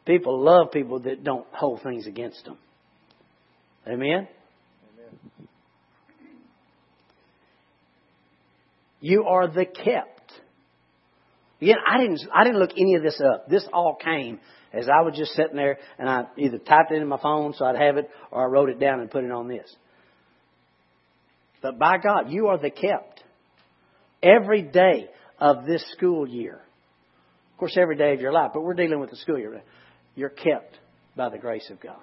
People 0.05 0.41
love 0.41 0.72
people 0.72 1.00
that 1.01 1.24
don't 1.24 1.46
hold 1.51 1.81
things 1.84 2.08
against 2.08 2.43
them. 2.46 2.58
Amen? 3.88 4.27
Amen. 4.27 5.48
You 9.01 9.25
are 9.25 9.48
the 9.48 9.65
kept. 9.65 10.31
Again, 11.62 11.75
I 11.88 12.00
didn't, 12.00 12.22
I 12.34 12.43
didn't 12.43 12.60
look 12.60 12.72
any 12.77 12.96
of 12.96 13.03
this 13.03 13.22
up. 13.22 13.50
This 13.50 13.67
all 13.74 13.96
came 13.96 14.39
as 14.72 14.88
I 14.88 15.01
was 15.01 15.15
just 15.17 15.34
sitting 15.34 15.55
there 15.55 15.77
and 15.98 16.08
I 16.08 16.24
either 16.38 16.58
typed 16.58 16.91
it 16.91 17.01
in 17.01 17.08
my 17.08 17.19
phone 17.22 17.53
so 17.53 17.65
I'd 17.65 17.75
have 17.75 17.98
it 17.98 18.10
or 18.31 18.43
I 18.43 18.48
wrote 18.48 18.69
it 18.69 18.79
down 18.79 19.00
and 19.00 19.12
put 19.12 19.24
it 19.24 19.31
on 19.31 19.48
this. 19.48 19.69
But 21.62 21.77
by 21.77 21.98
God, 21.98 22.29
you 22.29 22.48
are 22.48 22.58
the 22.58 22.69
kept. 22.69 23.18
Every 24.21 24.61
day 24.61 25.09
of 25.39 25.65
this 25.65 25.83
school 25.93 26.27
year. 26.27 26.61
Of 27.53 27.57
course, 27.57 27.77
every 27.77 27.97
day 27.97 28.13
of 28.13 28.21
your 28.21 28.31
life, 28.31 28.51
but 28.53 28.61
we're 28.61 28.73
dealing 28.73 28.99
with 28.99 29.09
the 29.09 29.17
school 29.17 29.38
year. 29.38 29.61
You're 30.15 30.29
kept 30.29 30.77
by 31.15 31.29
the 31.29 31.38
grace 31.38 31.69
of 31.69 31.79
God. 31.79 31.99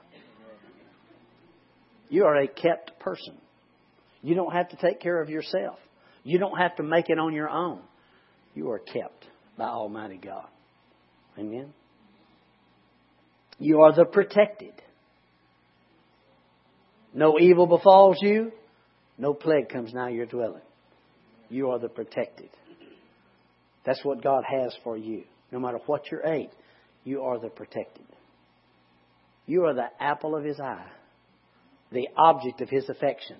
You 2.09 2.25
are 2.25 2.37
a 2.37 2.47
kept 2.47 2.99
person. 3.01 3.37
You 4.23 4.35
don't 4.35 4.53
have 4.53 4.69
to 4.71 4.77
take 4.77 5.01
care 5.01 5.21
of 5.21 5.29
yourself. 5.29 5.79
You 6.25 6.39
don't 6.39 6.59
have 6.59 6.77
to 6.77 6.83
make 6.83 7.09
it 7.09 7.19
on 7.19 7.33
your 7.33 7.49
own. 7.49 7.81
You 8.55 8.71
are 8.71 8.79
kept 8.79 9.27
by 9.57 9.67
Almighty 9.67 10.19
God. 10.19 10.47
Amen. 11.39 11.73
You 13.59 13.81
are 13.83 13.95
the 13.95 14.05
protected. 14.05 14.73
No 17.15 17.39
evil 17.39 17.67
befalls 17.67 18.19
you. 18.21 18.53
No 19.19 19.33
plague 19.33 19.69
comes 19.69 19.95
nigh 19.95 20.11
your 20.11 20.27
dwelling. 20.27 20.63
You 21.49 21.71
are 21.71 21.79
the 21.79 21.89
protected. 21.89 22.51
That's 23.85 24.05
what 24.05 24.23
God 24.23 24.45
has 24.49 24.75
for 24.83 24.97
you. 24.97 25.25
No 25.53 25.61
matter 25.61 25.79
what 25.87 26.11
your 26.11 26.23
age, 26.25 26.51
you 27.05 27.23
are 27.23 27.39
the 27.39 27.49
protected. 27.49 28.05
You 29.47 29.67
are 29.67 29.75
the 29.75 29.87
apple 30.01 30.35
of 30.35 30.45
His 30.45 30.59
eye, 30.59 30.89
the 31.93 32.09
object 32.17 32.61
of 32.61 32.69
His 32.69 32.89
affection. 32.89 33.37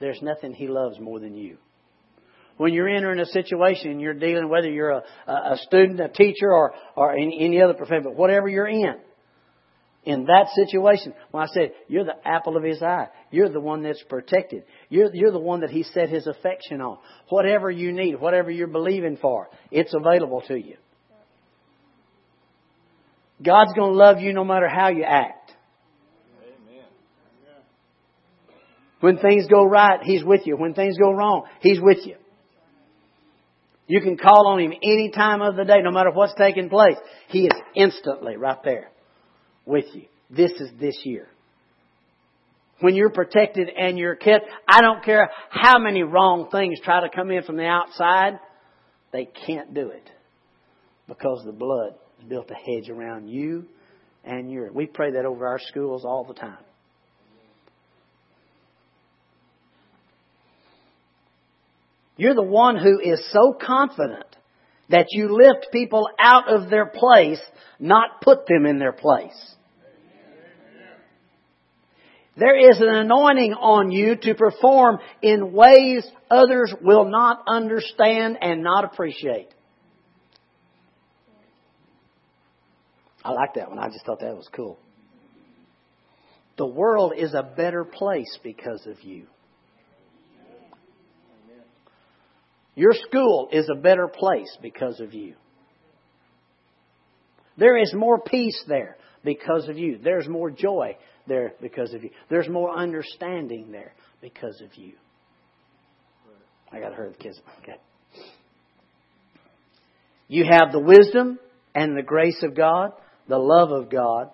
There's 0.00 0.20
nothing 0.22 0.54
He 0.54 0.66
loves 0.66 0.98
more 0.98 1.20
than 1.20 1.34
you. 1.36 1.58
When 2.56 2.72
you're 2.72 2.88
entering 2.88 3.20
a 3.20 3.26
situation, 3.26 3.90
and 3.90 4.00
you're 4.00 4.14
dealing, 4.14 4.48
whether 4.48 4.70
you're 4.70 4.90
a, 4.90 5.02
a 5.26 5.58
student, 5.66 6.00
a 6.00 6.08
teacher, 6.08 6.50
or, 6.50 6.72
or 6.96 7.12
any, 7.12 7.38
any 7.42 7.60
other 7.60 7.74
profession, 7.74 8.04
but 8.04 8.16
whatever 8.16 8.48
you're 8.48 8.66
in, 8.66 8.94
in 10.06 10.26
that 10.26 10.46
situation, 10.54 11.12
when 11.32 11.42
I 11.42 11.46
said, 11.52 11.72
you're 11.88 12.04
the 12.04 12.14
apple 12.24 12.56
of 12.56 12.62
his 12.62 12.80
eye, 12.80 13.08
you're 13.32 13.48
the 13.48 13.60
one 13.60 13.82
that's 13.82 14.02
protected. 14.08 14.62
You're, 14.88 15.12
you're 15.12 15.32
the 15.32 15.40
one 15.40 15.60
that 15.60 15.70
he 15.70 15.82
set 15.82 16.08
his 16.08 16.28
affection 16.28 16.80
on. 16.80 16.98
Whatever 17.28 17.72
you 17.72 17.90
need, 17.90 18.20
whatever 18.20 18.48
you're 18.48 18.68
believing 18.68 19.18
for, 19.20 19.48
it's 19.72 19.92
available 19.92 20.44
to 20.46 20.56
you. 20.56 20.76
God's 23.44 23.72
going 23.74 23.92
to 23.92 23.98
love 23.98 24.20
you 24.20 24.32
no 24.32 24.44
matter 24.44 24.68
how 24.68 24.90
you 24.90 25.02
act. 25.02 25.52
Amen. 26.40 26.84
When 29.00 29.18
things 29.18 29.46
go 29.48 29.64
right, 29.64 30.00
He's 30.02 30.24
with 30.24 30.46
you. 30.46 30.56
When 30.56 30.72
things 30.72 30.96
go 30.96 31.12
wrong, 31.12 31.46
He's 31.60 31.80
with 31.80 32.06
you. 32.06 32.14
You 33.88 34.00
can 34.00 34.16
call 34.16 34.46
on 34.46 34.60
Him 34.60 34.72
any 34.82 35.10
time 35.10 35.42
of 35.42 35.56
the 35.56 35.64
day, 35.64 35.82
no 35.82 35.90
matter 35.90 36.12
what's 36.12 36.32
taking 36.38 36.70
place. 36.70 36.96
He 37.28 37.46
is 37.46 37.52
instantly 37.74 38.36
right 38.36 38.58
there 38.64 38.90
with 39.66 39.84
you. 39.92 40.04
This 40.30 40.52
is 40.52 40.70
this 40.80 40.98
year. 41.04 41.28
When 42.80 42.94
you're 42.94 43.10
protected 43.10 43.68
and 43.68 43.98
you're 43.98 44.16
kept, 44.16 44.46
I 44.68 44.80
don't 44.80 45.04
care 45.04 45.30
how 45.50 45.78
many 45.78 46.02
wrong 46.02 46.48
things 46.50 46.78
try 46.82 47.00
to 47.00 47.08
come 47.14 47.30
in 47.30 47.42
from 47.42 47.56
the 47.56 47.66
outside, 47.66 48.38
they 49.12 49.28
can't 49.46 49.74
do 49.74 49.88
it 49.88 50.10
because 51.08 51.42
the 51.44 51.52
blood 51.52 51.94
built 52.28 52.50
a 52.50 52.54
hedge 52.54 52.90
around 52.90 53.28
you 53.28 53.64
and 54.24 54.50
your. 54.50 54.70
We 54.72 54.86
pray 54.86 55.12
that 55.12 55.24
over 55.24 55.46
our 55.46 55.58
schools 55.58 56.04
all 56.04 56.24
the 56.24 56.34
time. 56.34 56.58
You're 62.18 62.34
the 62.34 62.42
one 62.42 62.76
who 62.76 62.98
is 63.00 63.22
so 63.30 63.56
confident 63.60 64.25
that 64.88 65.06
you 65.10 65.36
lift 65.36 65.72
people 65.72 66.08
out 66.18 66.48
of 66.48 66.70
their 66.70 66.86
place, 66.86 67.40
not 67.78 68.20
put 68.22 68.46
them 68.46 68.66
in 68.66 68.78
their 68.78 68.92
place. 68.92 69.54
There 72.38 72.70
is 72.70 72.78
an 72.80 72.88
anointing 72.88 73.54
on 73.54 73.90
you 73.90 74.14
to 74.14 74.34
perform 74.34 74.98
in 75.22 75.52
ways 75.52 76.06
others 76.30 76.72
will 76.82 77.06
not 77.06 77.42
understand 77.48 78.36
and 78.42 78.62
not 78.62 78.84
appreciate. 78.84 79.48
I 83.24 83.32
like 83.32 83.54
that 83.54 83.70
one. 83.70 83.78
I 83.78 83.88
just 83.88 84.04
thought 84.04 84.20
that 84.20 84.36
was 84.36 84.48
cool. 84.52 84.78
The 86.58 86.66
world 86.66 87.14
is 87.16 87.34
a 87.34 87.42
better 87.42 87.84
place 87.84 88.38
because 88.42 88.86
of 88.86 89.02
you. 89.02 89.26
Your 92.76 92.92
school 92.92 93.48
is 93.50 93.68
a 93.68 93.74
better 93.74 94.06
place 94.06 94.56
because 94.62 95.00
of 95.00 95.14
you. 95.14 95.34
There 97.56 97.76
is 97.78 97.92
more 97.94 98.20
peace 98.20 98.62
there 98.68 98.98
because 99.24 99.66
of 99.68 99.78
you. 99.78 99.98
There's 100.02 100.28
more 100.28 100.50
joy 100.50 100.96
there 101.26 101.54
because 101.60 101.94
of 101.94 102.04
you. 102.04 102.10
There's 102.28 102.48
more 102.48 102.76
understanding 102.76 103.72
there 103.72 103.94
because 104.20 104.60
of 104.62 104.76
you. 104.76 104.92
I 106.70 106.80
got 106.80 106.90
to 106.90 106.94
hurry 106.94 107.12
the 107.12 107.18
kids. 107.18 107.40
Okay. 107.62 107.78
You 110.28 110.44
have 110.44 110.70
the 110.70 110.80
wisdom 110.80 111.38
and 111.74 111.96
the 111.96 112.02
grace 112.02 112.42
of 112.42 112.54
God, 112.54 112.92
the 113.26 113.38
love 113.38 113.70
of 113.70 113.90
God, 113.90 114.30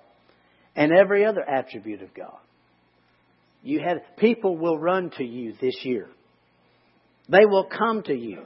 and 0.74 0.90
every 0.92 1.24
other 1.24 1.42
attribute 1.48 2.02
of 2.02 2.12
God. 2.12 2.38
You 3.62 3.80
have 3.86 3.98
people 4.16 4.56
will 4.56 4.78
run 4.78 5.10
to 5.18 5.24
you 5.24 5.54
this 5.60 5.76
year. 5.84 6.08
They 7.28 7.44
will 7.46 7.64
come 7.64 8.02
to 8.04 8.14
you 8.14 8.42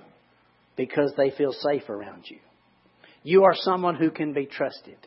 because 0.76 1.12
they 1.16 1.30
feel 1.30 1.52
safe 1.52 1.88
around 1.88 2.24
you. 2.28 2.38
You 3.22 3.44
are 3.44 3.54
someone 3.54 3.96
who 3.96 4.10
can 4.10 4.32
be 4.32 4.46
trusted. 4.46 4.98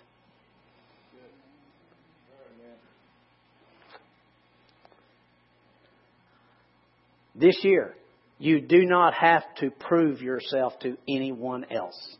This 7.35 7.57
year, 7.63 7.95
you 8.37 8.59
do 8.59 8.85
not 8.85 9.13
have 9.13 9.43
to 9.59 9.69
prove 9.69 10.21
yourself 10.21 10.77
to 10.79 10.97
anyone 11.07 11.65
else. 11.71 12.17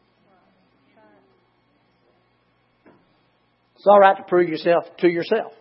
It's 3.76 3.88
all 3.88 4.00
right 4.00 4.16
to 4.18 4.24
prove 4.24 4.50
yourself 4.50 4.84
to 5.00 5.10
yourself. 5.10 5.54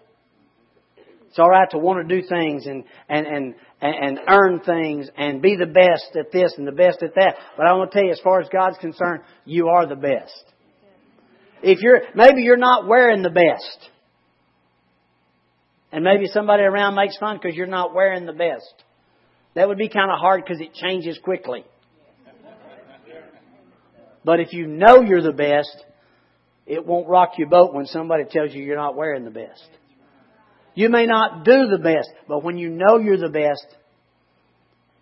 It's 1.29 1.39
all 1.39 1.49
right 1.49 1.69
to 1.71 1.79
want 1.79 2.09
to 2.09 2.21
do 2.21 2.27
things 2.27 2.67
and, 2.67 2.85
and, 3.09 3.27
and, 3.27 3.55
and 3.81 4.19
earn 4.29 4.61
things 4.61 5.09
and 5.17 5.43
be 5.43 5.57
the 5.57 5.67
best 5.67 6.17
at 6.19 6.33
this 6.33 6.55
and 6.57 6.67
the 6.67 6.73
best 6.73 7.03
at 7.03 7.15
that. 7.17 7.37
But 7.57 7.67
I 7.67 7.75
want 7.75 7.93
to 7.93 7.99
tell 7.99 8.05
you, 8.05 8.13
as 8.13 8.21
far 8.21 8.41
as 8.41 8.49
God's 8.51 8.79
concerned, 8.79 9.23
you 9.45 9.69
are 9.69 9.87
the 9.87 9.97
best. 9.97 10.45
If 11.63 11.81
you're, 11.81 12.01
maybe 12.15 12.43
you're 12.43 12.57
not 12.57 12.87
wearing 12.89 13.23
the 13.23 13.31
best. 13.31 13.91
And 15.93 16.05
maybe 16.05 16.27
somebody 16.27 16.63
around 16.63 16.95
makes 16.95 17.17
fun 17.19 17.39
because 17.41 17.57
you're 17.57 17.67
not 17.67 17.95
wearing 17.95 18.27
the 18.27 18.33
best. 18.33 18.75
That 19.55 19.69
would 19.69 19.79
be 19.79 19.89
kind 19.89 20.11
of 20.11 20.19
hard 20.19 20.43
because 20.45 20.61
it 20.61 20.75
changes 20.75 21.19
quickly. 21.23 21.65
But 24.25 24.41
if 24.41 24.53
you 24.53 24.67
know 24.67 25.03
you're 25.03 25.23
the 25.23 25.33
best, 25.33 25.85
it 26.67 26.85
won't 26.85 27.09
rock 27.09 27.33
your 27.39 27.49
boat 27.49 27.73
when 27.73 27.87
somebody 27.87 28.25
tells 28.25 28.53
you 28.53 28.63
you're 28.63 28.77
not 28.77 28.97
wearing 28.97 29.25
the 29.25 29.31
best. 29.31 29.69
You 30.75 30.89
may 30.89 31.07
not 31.07 31.45
do 31.45 31.67
the 31.67 31.79
best, 31.79 32.11
but 32.29 32.45
when 32.45 32.57
you 32.59 32.71
know 32.71 32.99
you're 32.99 33.19
the 33.19 33.29
best, 33.29 33.67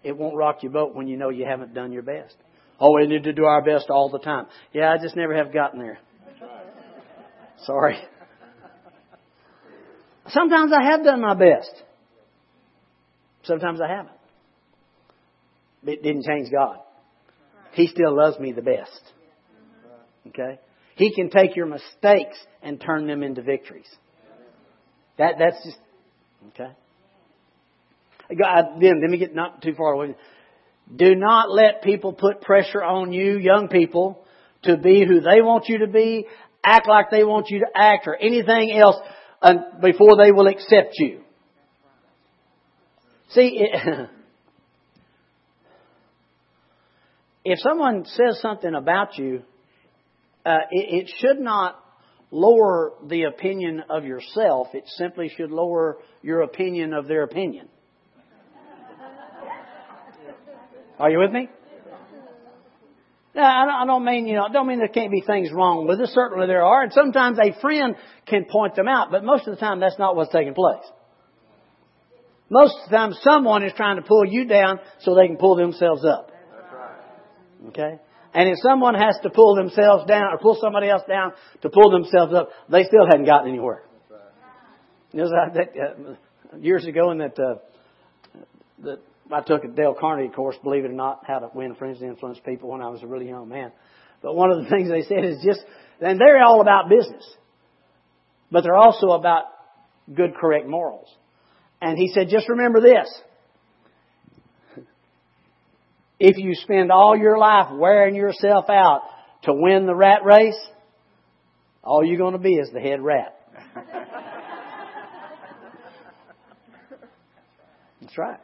it 0.03 0.17
won't 0.17 0.37
rock 0.37 0.63
your 0.63 0.73
boat 0.73 0.95
when 0.95 1.09
you 1.09 1.17
know 1.17 1.31
you 1.31 1.45
haven't 1.45 1.75
done 1.75 1.93
your 1.93 2.03
best. 2.03 2.35
Oh, 2.79 2.95
we 2.95 3.07
need 3.07 3.25
to 3.25 3.33
do 3.33 3.45
our 3.45 3.63
best 3.63 3.91
all 3.91 4.11
the 4.11 4.19
time. 4.19 4.47
Yeah, 4.73 4.93
I 4.93 5.03
just 5.03 5.17
never 5.17 5.35
have 5.35 5.53
gotten 5.53 5.81
there. 5.81 5.99
Sorry. 7.65 7.99
Sometimes 10.29 10.73
I 10.73 10.85
have 10.85 11.05
done 11.05 11.21
my 11.21 11.35
best. 11.35 11.71
Sometimes 13.45 13.81
I 13.81 13.89
haven't. 13.89 14.17
It 15.85 16.03
didn't 16.03 16.25
change 16.25 16.51
God. 16.51 16.79
He 17.73 17.87
still 17.87 18.17
loves 18.17 18.39
me 18.39 18.53
the 18.53 18.63
best. 18.63 19.01
Okay? 20.29 20.59
He 20.97 21.15
can 21.15 21.31
take 21.31 21.57
your 21.57 21.67
mistakes 21.67 22.39
and 22.63 22.81
turn 22.81 23.07
them 23.07 23.23
into 23.23 23.43
victories. 23.43 23.89
That 25.19 25.35
that's 25.39 25.65
just 25.65 25.79
okay. 26.49 26.73
Then 28.29 29.01
let 29.01 29.11
me 29.11 29.19
get 29.19 29.35
not 29.35 29.63
too 29.63 29.75
far 29.75 29.93
away. 29.93 30.15
Do 30.95 31.15
not 31.15 31.51
let 31.51 31.83
people 31.83 32.13
put 32.13 32.41
pressure 32.43 32.83
on 32.83 33.13
you, 33.13 33.39
young 33.39 33.69
people, 33.69 34.25
to 34.63 34.77
be 34.77 35.05
who 35.05 35.21
they 35.21 35.41
want 35.43 35.65
you 35.69 35.79
to 35.79 35.87
be, 35.87 36.27
act 36.65 36.87
like 36.89 37.11
they 37.11 37.25
want 37.25 37.47
you 37.51 37.61
to 37.61 37.67
act, 37.75 38.07
or 38.07 38.17
anything 38.17 38.73
else 38.73 38.97
before 39.81 40.17
they 40.23 40.33
will 40.33 40.47
accept 40.47 40.95
you. 40.99 41.21
See, 43.31 43.59
it, 43.61 44.09
if 47.45 47.59
someone 47.61 48.05
says 48.05 48.41
something 48.41 48.75
about 48.75 49.19
you, 49.19 49.43
uh, 50.45 50.59
it, 50.71 51.09
it 51.09 51.11
should 51.19 51.41
not 51.41 51.83
lower 52.31 52.93
the 53.07 53.25
opinion 53.25 53.85
of 53.89 54.05
yourself. 54.05 54.69
It 54.75 54.85
simply 54.87 55.31
should 55.37 55.51
lower 55.51 55.99
your 56.23 56.43
opinion 56.43 56.93
of 56.93 57.07
their 57.09 57.23
opinion. 57.23 57.69
Are 60.99 61.11
you 61.11 61.19
with 61.19 61.31
me? 61.31 61.49
Now, 63.35 63.83
I 63.83 63.85
don't 63.85 64.05
mean, 64.05 64.27
you 64.27 64.37
know, 64.37 64.45
I 64.49 64.53
don't 64.53 64.67
mean 64.67 64.79
there 64.79 64.89
can't 64.89 65.11
be 65.11 65.21
things 65.21 65.53
wrong 65.53 65.87
with 65.87 66.01
it. 66.01 66.09
Certainly 66.09 66.47
there 66.47 66.65
are. 66.65 66.83
And 66.85 66.93
sometimes 66.93 67.39
a 67.39 67.61
friend 67.61 67.95
can 68.27 68.47
point 68.47 68.75
them 68.77 68.89
out, 68.89 69.11
but 69.11 69.25
most 69.25 69.47
of 69.47 69.55
the 69.55 69.61
time 69.61 69.79
that's 69.79 69.99
not 69.99 70.17
what's 70.17 70.33
taking 70.33 70.55
place. 70.55 70.85
Most 72.49 72.77
of 72.83 72.91
the 72.91 72.97
time 72.97 73.13
someone 73.21 73.63
is 73.63 73.73
trying 73.77 73.97
to 73.97 74.03
pull 74.03 74.25
you 74.25 74.47
down 74.47 74.81
so 75.01 75.15
they 75.15 75.27
can 75.27 75.37
pull 75.37 75.57
themselves 75.57 76.03
up. 76.03 76.31
Okay? 77.69 78.01
And 78.37 78.51
if 78.51 78.59
someone 78.63 78.95
has 78.95 79.17
to 79.23 79.31
pull 79.31 79.55
themselves 79.55 80.05
down 80.05 80.25
or 80.31 80.37
pull 80.37 80.59
somebody 80.61 80.91
else 80.91 81.01
down 81.09 81.33
to 81.63 81.71
pull 81.71 81.91
themselves 81.91 82.35
up, 82.35 82.51
they 82.69 82.85
still 82.85 83.07
hadn't 83.07 83.25
gotten 83.25 83.49
anywhere. 83.49 83.83
You 85.13 85.23
know, 85.23 85.31
that, 85.55 85.69
uh, 85.75 86.59
years 86.59 86.85
ago 86.85 87.13
in 87.13 87.19
that, 87.19 87.39
uh, 87.39 87.55
that 88.81 88.99
I 89.33 89.41
took 89.41 89.65
a 89.65 89.69
Dale 89.69 89.97
Carnegie 89.99 90.35
course, 90.35 90.55
believe 90.63 90.85
it 90.85 90.91
or 90.91 90.95
not, 90.95 91.25
how 91.27 91.39
to 91.39 91.49
win 91.55 91.77
friends 91.77 92.03
and 92.03 92.11
influence 92.11 92.39
people 92.45 92.69
when 92.69 92.83
I 92.83 92.91
was 92.91 93.03
a 93.03 93.07
really 93.07 93.27
young 93.27 93.49
man. 93.49 93.73
But 94.21 94.37
one 94.37 94.51
of 94.51 94.63
the 94.63 94.69
things 94.71 94.91
they 94.91 95.03
said 95.03 95.25
is 95.25 95.43
just, 95.43 95.61
and 96.03 96.21
they're 96.21 96.45
all 96.45 96.61
about 96.61 96.91
business, 96.91 97.25
but 98.51 98.65
they're 98.65 98.77
also 98.77 99.13
about 99.13 99.45
good, 100.15 100.35
correct 100.39 100.69
morals. 100.69 101.09
And 101.81 101.97
he 101.97 102.09
said, 102.09 102.29
just 102.29 102.51
remember 102.51 102.83
this. 102.83 103.09
If 106.19 106.39
you 106.39 106.55
spend 106.55 106.91
all 106.91 107.17
your 107.17 107.39
life 107.39 107.73
wearing 107.73 108.15
yourself 108.15 108.71
out 108.71 109.03
to 109.43 109.53
win 109.53 109.87
the 109.87 109.95
rat 109.95 110.25
race, 110.25 110.59
all 111.83 112.05
you're 112.05 112.19
going 112.19 112.33
to 112.33 112.39
be 112.39 112.55
is 112.55 112.71
the 112.73 112.81
head 112.81 113.03
rat. 113.03 113.39
That's 118.01 118.19
right. 118.19 118.41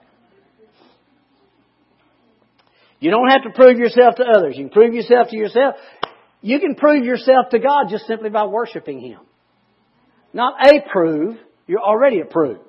You 3.01 3.11
don't 3.11 3.31
have 3.31 3.43
to 3.45 3.51
prove 3.51 3.79
yourself 3.79 4.17
to 4.17 4.25
others. 4.25 4.55
You 4.57 4.65
can 4.65 4.73
prove 4.73 4.95
yourself 4.95 5.29
to 5.31 5.37
yourself. 5.37 5.75
You 6.41 6.61
can 6.61 6.75
prove 6.77 7.05
yourself 7.05 7.47
to 7.51 7.59
God 7.59 7.87
just 7.91 8.07
simply 8.07 8.31
by 8.31 8.45
worshiping 8.47 9.01
Him. 9.01 9.21
Not 10.33 10.55
a 10.67 10.81
prove, 10.91 11.37
you're 11.67 11.81
already 11.81 12.21
approved. 12.21 12.61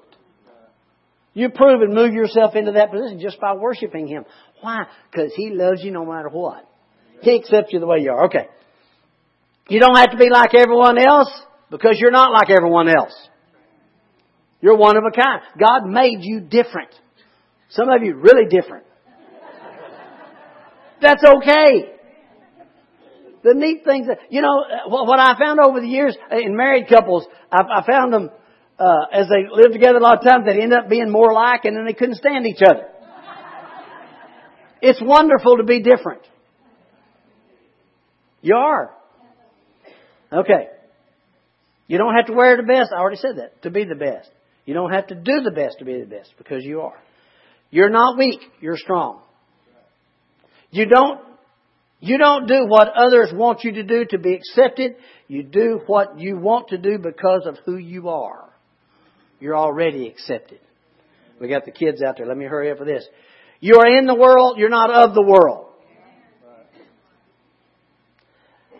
You 1.34 1.50
prove 1.50 1.82
and 1.82 1.94
move 1.94 2.14
yourself 2.14 2.56
into 2.56 2.74
that 2.74 2.92
position 2.92 3.20
just 3.20 3.40
by 3.40 3.54
worshiping 3.54 4.08
Him. 4.08 4.26
Why? 4.62 4.84
Because 5.12 5.32
He 5.36 5.50
loves 5.52 5.84
you 5.84 5.92
no 5.92 6.06
matter 6.06 6.30
what. 6.30 6.68
He 7.22 7.36
accepts 7.36 7.74
you 7.74 7.80
the 7.80 7.88
way 7.88 8.00
you 8.00 8.12
are. 8.12 8.26
Okay. 8.26 8.48
You 9.70 9.80
don't 9.80 9.96
have 9.96 10.12
to 10.12 10.18
be 10.18 10.30
like 10.30 10.54
everyone 10.54 10.98
else 10.98 11.32
because 11.72 11.98
you're 12.00 12.12
not 12.12 12.32
like 12.32 12.50
everyone 12.50 12.88
else. 12.88 13.14
You're 14.62 14.78
one 14.78 14.96
of 14.96 15.04
a 15.04 15.12
kind. 15.12 15.42
God 15.60 15.88
made 15.88 16.20
you 16.22 16.42
different. 16.42 16.90
Some 17.70 17.90
of 17.90 18.04
you 18.04 18.16
really 18.16 18.46
different. 18.50 18.86
That's 21.02 21.24
okay. 21.24 21.92
The 23.44 23.54
neat 23.54 23.84
things 23.84 24.08
that, 24.08 24.20
you 24.30 24.42
know, 24.42 24.64
uh, 24.64 24.88
what 24.88 25.20
I 25.20 25.38
found 25.38 25.60
over 25.60 25.82
the 25.82 25.88
years 25.88 26.16
in 26.32 26.56
married 26.56 26.88
couples, 26.88 27.26
I 27.52 27.84
found 27.86 28.14
them 28.14 28.30
uh, 28.80 29.06
as 29.12 29.28
they 29.30 29.46
lived 29.52 29.74
together 29.74 29.98
a 29.98 30.02
lot 30.02 30.18
of 30.18 30.24
times, 30.24 30.46
they'd 30.46 30.62
end 30.62 30.74
up 30.74 30.90
being 30.90 31.10
more 31.10 31.30
alike 31.30 31.62
and 31.66 31.78
then 31.78 31.86
they 31.86 31.94
couldn't 31.94 32.16
stand 32.16 32.46
each 32.46 32.62
other. 32.62 32.88
It's 34.82 35.02
wonderful 35.02 35.58
to 35.58 35.64
be 35.64 35.82
different. 35.82 36.24
You 38.42 38.56
are. 38.56 38.92
Okay. 40.32 40.68
You 41.88 41.98
don't 41.98 42.16
have 42.16 42.26
to 42.26 42.34
wear 42.34 42.58
the 42.58 42.64
best. 42.64 42.92
I 42.94 43.00
already 43.00 43.18
said 43.18 43.38
that. 43.38 43.62
To 43.62 43.70
be 43.70 43.86
the 43.86 43.96
best. 43.96 44.30
You 44.66 44.74
don't 44.74 44.92
have 44.92 45.08
to 45.08 45.16
do 45.16 45.42
the 45.42 45.52
best 45.52 45.78
to 45.80 45.86
be 45.86 46.00
the 46.00 46.06
best 46.06 46.34
because 46.38 46.64
you 46.64 46.82
are. 46.82 46.98
You're 47.70 47.90
not 47.90 48.18
weak. 48.18 48.40
You're 48.60 48.78
strong. 48.78 49.22
You 50.72 50.86
don't, 50.88 51.22
you 52.00 52.18
don't 52.18 52.48
do 52.48 52.66
what 52.68 52.90
others 52.90 53.32
want 53.34 53.64
you 53.64 53.74
to 53.74 53.84
do 53.84 54.06
to 54.10 54.18
be 54.18 54.34
accepted. 54.34 54.96
You 55.28 55.44
do 55.44 55.82
what 55.86 56.20
you 56.20 56.38
want 56.38 56.70
to 56.70 56.78
do 56.78 56.98
because 56.98 57.46
of 57.46 57.58
who 57.66 57.78
you 57.78 58.10
are. 58.10 58.53
You're 59.44 59.58
already 59.58 60.08
accepted. 60.08 60.62
We 61.42 61.50
got 61.50 61.66
the 61.66 61.72
kids 61.72 62.02
out 62.02 62.16
there. 62.16 62.26
Let 62.26 62.38
me 62.38 62.46
hurry 62.46 62.72
up 62.72 62.78
for 62.78 62.86
this. 62.86 63.06
You 63.60 63.76
are 63.76 63.98
in 63.98 64.06
the 64.06 64.16
world. 64.16 64.58
You're 64.58 64.70
not 64.70 64.90
of 64.90 65.14
the 65.14 65.22
world. 65.22 65.68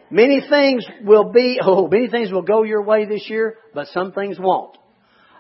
Many 0.10 0.40
things 0.50 0.86
will 1.04 1.34
be, 1.34 1.60
oh, 1.62 1.90
many 1.90 2.08
things 2.08 2.32
will 2.32 2.44
go 2.44 2.64
your 2.64 2.82
way 2.82 3.04
this 3.04 3.26
year, 3.28 3.58
but 3.74 3.88
some 3.88 4.14
things 4.14 4.38
won't. 4.40 4.78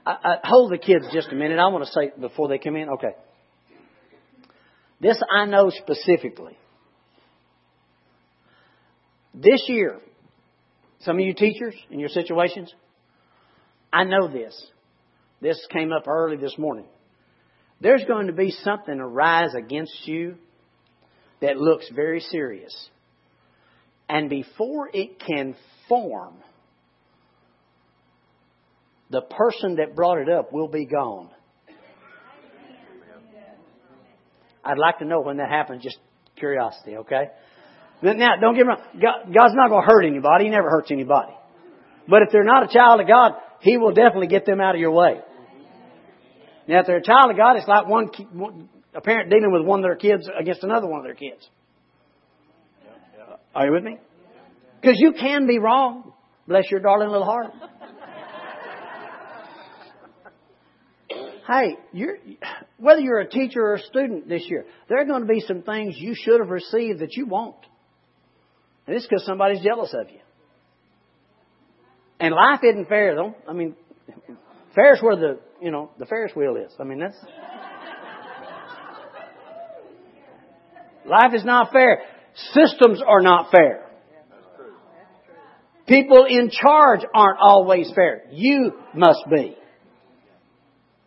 I, 0.05 0.12
I, 0.12 0.36
hold 0.43 0.73
the 0.73 0.77
kids 0.77 1.05
just 1.13 1.29
a 1.29 1.36
minute. 1.36 1.57
I 1.57 1.67
want 1.67 1.86
to 1.86 1.91
say 1.93 2.12
before 2.19 2.49
they 2.49 2.57
come 2.57 2.75
in. 2.75 2.89
Okay. 2.89 3.15
This 4.99 5.17
I 5.33 5.45
know 5.45 5.69
specifically. 5.69 6.57
This 9.33 9.63
year, 9.69 9.99
some 10.99 11.15
of 11.15 11.21
you 11.21 11.33
teachers 11.33 11.75
in 11.89 12.01
your 12.01 12.09
situations, 12.09 12.73
I 13.93 14.03
know 14.03 14.27
this. 14.27 14.53
This 15.43 15.60
came 15.71 15.91
up 15.91 16.08
early 16.08 16.38
this 16.38 16.58
morning. 16.58 16.86
There's 17.82 18.06
going 18.06 18.27
to 18.27 18.34
be 18.34 18.49
something 18.63 18.97
arise 18.97 19.53
against 19.53 20.08
you 20.08 20.36
that 21.41 21.58
looks 21.58 21.86
very 21.93 22.21
serious. 22.21 22.73
And 24.08 24.29
before 24.29 24.89
it 24.93 25.19
can 25.19 25.56
form, 25.89 26.36
the 29.10 29.19
person 29.19 29.75
that 29.75 29.97
brought 29.97 30.19
it 30.19 30.29
up 30.29 30.53
will 30.53 30.69
be 30.69 30.86
gone. 30.86 31.29
I'd 34.63 34.77
like 34.77 34.99
to 34.99 35.06
know 35.06 35.19
when 35.19 35.38
that 35.38 35.49
happens, 35.49 35.84
just 35.84 35.97
curiosity, 36.38 36.95
okay? 36.95 37.25
Now, 38.01 38.38
don't 38.39 38.56
get 38.56 38.65
me 38.65 38.69
wrong. 38.69 39.23
God's 39.25 39.56
not 39.56 39.67
going 39.67 39.82
to 39.82 39.88
hurt 39.88 40.06
anybody. 40.06 40.45
He 40.45 40.49
never 40.49 40.69
hurts 40.69 40.89
anybody. 40.89 41.34
But 42.08 42.21
if 42.21 42.29
they're 42.32 42.45
not 42.45 42.63
a 42.63 42.73
child 42.73 43.01
of 43.01 43.08
God, 43.08 43.34
He 43.60 43.75
will 43.75 43.91
definitely 43.91 44.27
get 44.27 44.45
them 44.45 44.62
out 44.62 44.73
of 44.73 44.79
your 44.79 44.91
way. 44.91 45.19
Now, 46.67 46.80
if 46.80 46.88
they're 46.88 46.97
a 46.97 47.04
child 47.04 47.30
of 47.30 47.38
God, 47.38 47.58
it's 47.58 47.67
like 47.67 47.88
one, 47.88 48.69
a 48.93 49.02
parent 49.02 49.30
dealing 49.30 49.52
with 49.52 49.63
one 49.63 49.80
of 49.80 49.84
their 49.84 49.95
kids 49.95 50.30
against 50.39 50.63
another 50.63 50.88
one 50.88 50.99
of 50.99 51.06
their 51.06 51.15
kids. 51.15 51.47
Are 53.56 53.65
you 53.65 53.71
with 53.71 53.84
me? 53.84 53.97
Because 54.82 54.97
you 54.99 55.13
can 55.13 55.45
be 55.45 55.60
wrong. 55.60 56.13
Bless 56.47 56.63
your 56.71 56.80
darling 56.80 57.10
little 57.10 57.26
heart. 57.26 57.52
hey, 61.47 61.78
you're, 61.91 62.17
whether 62.78 63.02
you're 63.02 63.19
a 63.19 63.30
teacher 63.30 63.62
or 63.62 63.76
a 63.76 63.82
student 63.82 64.28
this 64.28 64.43
year, 64.49 64.65
there 64.89 64.99
are 64.99 65.06
going 65.06 65.21
to 65.21 65.28
be 65.28 65.41
some 65.41 65.62
things 65.62 65.95
you 65.97 66.15
should 66.15 66.39
have 66.39 66.49
received 66.49 66.99
that 66.99 67.15
you 67.15 67.26
won't. 67.26 67.56
And 68.88 68.95
it's 68.95 69.06
because 69.08 69.26
somebody's 69.26 69.63
jealous 69.63 69.93
of 69.93 70.10
you. 70.10 70.19
And 72.19 72.34
life 72.34 72.60
isn't 72.63 72.88
fair, 72.88 73.15
though. 73.15 73.36
I 73.47 73.54
mean, 73.54 73.76
fair's 74.76 74.99
where 75.02 75.15
the, 75.15 75.39
you 75.63 75.71
know, 75.71 75.91
the 75.97 76.06
Ferris 76.06 76.36
wheel 76.36 76.58
is. 76.58 76.73
I 76.78 76.84
mean, 76.84 76.99
that's. 76.99 77.15
life 81.06 81.34
is 81.34 81.45
not 81.45 81.71
fair. 81.71 82.02
Systems 82.52 83.02
are 83.06 83.21
not 83.21 83.49
fair. 83.49 83.86
People 85.88 86.26
in 86.28 86.49
charge 86.49 87.02
aren't 87.13 87.39
always 87.39 87.91
fair. 87.95 88.23
You 88.32 88.73
must 88.93 89.23
be. 89.30 89.56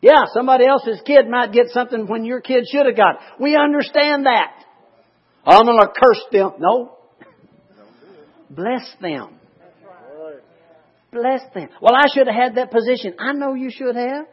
Yeah, 0.00 0.24
somebody 0.32 0.66
else's 0.66 1.00
kid 1.06 1.28
might 1.28 1.52
get 1.52 1.66
something 1.68 2.06
when 2.06 2.24
your 2.24 2.40
kid 2.40 2.64
should 2.70 2.86
have 2.86 2.96
got. 2.96 3.16
We 3.38 3.56
understand 3.56 4.24
that. 4.24 4.52
I'm 5.44 5.64
going 5.64 5.78
to 5.78 5.88
curse 5.88 6.22
them. 6.32 6.52
No. 6.58 6.96
Bless 8.48 8.86
them. 9.00 9.38
Bless 11.12 11.40
them. 11.54 11.68
Well, 11.80 11.94
I 11.94 12.06
should 12.12 12.26
have 12.26 12.36
had 12.36 12.54
that 12.56 12.70
position. 12.70 13.14
I 13.18 13.32
know 13.32 13.54
you 13.54 13.70
should 13.70 13.96
have. 13.96 14.26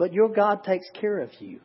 But 0.00 0.14
your 0.14 0.30
God 0.30 0.64
takes 0.64 0.86
care 0.98 1.20
of 1.20 1.28
you. 1.40 1.60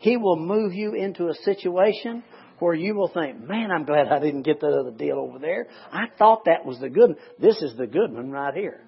He 0.00 0.18
will 0.18 0.36
move 0.36 0.74
you 0.74 0.92
into 0.92 1.28
a 1.28 1.34
situation 1.42 2.22
where 2.58 2.74
you 2.74 2.94
will 2.94 3.08
think, 3.08 3.40
man, 3.40 3.70
I'm 3.70 3.86
glad 3.86 4.08
I 4.08 4.18
didn't 4.20 4.42
get 4.42 4.60
that 4.60 4.78
other 4.78 4.90
deal 4.90 5.16
over 5.16 5.38
there. 5.38 5.68
I 5.90 6.08
thought 6.18 6.44
that 6.44 6.66
was 6.66 6.78
the 6.78 6.90
good 6.90 7.08
one. 7.08 7.16
This 7.40 7.56
is 7.62 7.74
the 7.78 7.86
good 7.86 8.12
one 8.12 8.30
right 8.30 8.52
here. 8.52 8.82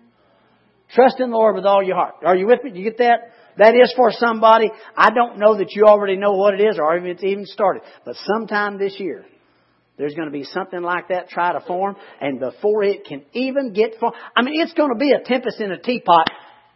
Trust 0.93 1.21
in 1.21 1.31
the 1.31 1.37
Lord 1.37 1.57
with 1.57 1.65
all 1.65 1.83
your 1.83 1.97
heart. 1.97 2.17
Are 2.23 2.37
you 2.37 2.49
with 2.49 2.63
me? 2.63 2.73
Do 2.73 2.79
you 2.81 2.85
get 2.85 2.99
that? 2.99 3.33
That 3.57 3.75
is 3.75 3.95
for 3.97 4.11
somebody. 4.13 4.71
I 4.95 5.09
don't 5.09 5.39
know 5.39 5.57
that 5.57 5.73
you 5.75 5.85
already 5.85 6.17
know 6.17 6.33
what 6.33 6.53
it 6.53 6.61
is 6.61 6.79
or 6.79 6.95
even 6.99 7.09
it's 7.09 7.25
even 7.25 7.47
started. 7.47 7.83
But 8.05 8.17
sometime 8.27 8.77
this 8.77 9.01
year, 9.01 9.25
there's 9.97 10.15
going 10.15 10.29
to 10.29 10.39
be 10.39 10.45
something 10.45 10.83
like 10.83 11.09
that 11.09 11.31
try 11.31 11.55
to 11.55 11.61
form, 11.61 11.97
and 12.21 12.41
before 12.41 12.85
it 12.85 13.07
can 13.07 13.25
even 13.33 13.73
get 13.73 13.99
formed, 13.99 14.17
I 14.37 14.43
mean, 14.43 14.61
it's 14.61 14.75
going 14.75 14.93
to 14.93 14.99
be 14.99 15.13
a 15.13 15.25
tempest 15.25 15.63
in 15.63 15.73
a 15.73 15.79
teapot 15.79 16.27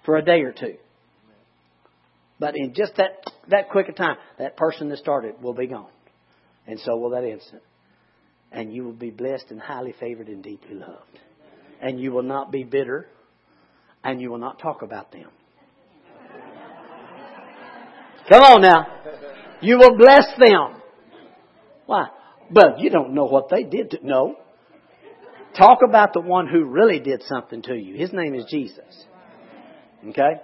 for 0.06 0.16
a 0.16 0.24
day 0.24 0.40
or 0.40 0.52
two. 0.52 0.76
But 2.38 2.56
in 2.56 2.74
just 2.74 2.96
that, 2.96 3.24
that 3.48 3.70
quick 3.70 3.88
a 3.88 3.92
time, 3.92 4.16
that 4.38 4.56
person 4.56 4.88
that 4.88 4.98
started 4.98 5.40
will 5.42 5.54
be 5.54 5.66
gone. 5.66 5.90
And 6.66 6.80
so 6.80 6.96
will 6.96 7.10
that 7.10 7.24
instant. 7.24 7.62
And 8.50 8.72
you 8.72 8.84
will 8.84 8.92
be 8.92 9.10
blessed 9.10 9.46
and 9.50 9.60
highly 9.60 9.94
favored 9.98 10.28
and 10.28 10.42
deeply 10.42 10.74
loved. 10.74 11.18
And 11.80 12.00
you 12.00 12.12
will 12.12 12.22
not 12.22 12.50
be 12.50 12.64
bitter 12.64 13.06
and 14.02 14.20
you 14.20 14.30
will 14.30 14.38
not 14.38 14.58
talk 14.58 14.82
about 14.82 15.12
them. 15.12 15.28
Come 18.28 18.42
on 18.42 18.62
now. 18.62 18.86
You 19.60 19.78
will 19.78 19.96
bless 19.96 20.26
them. 20.38 20.80
Why? 21.86 22.08
But 22.50 22.80
you 22.80 22.90
don't 22.90 23.14
know 23.14 23.24
what 23.24 23.48
they 23.50 23.64
did 23.64 23.90
to 23.90 23.98
no. 24.02 24.36
Talk 25.56 25.80
about 25.86 26.12
the 26.14 26.20
one 26.20 26.48
who 26.48 26.64
really 26.64 26.98
did 26.98 27.22
something 27.22 27.62
to 27.62 27.74
you. 27.74 27.94
His 27.94 28.12
name 28.12 28.34
is 28.34 28.44
Jesus. 28.50 29.04
Okay? 30.08 30.40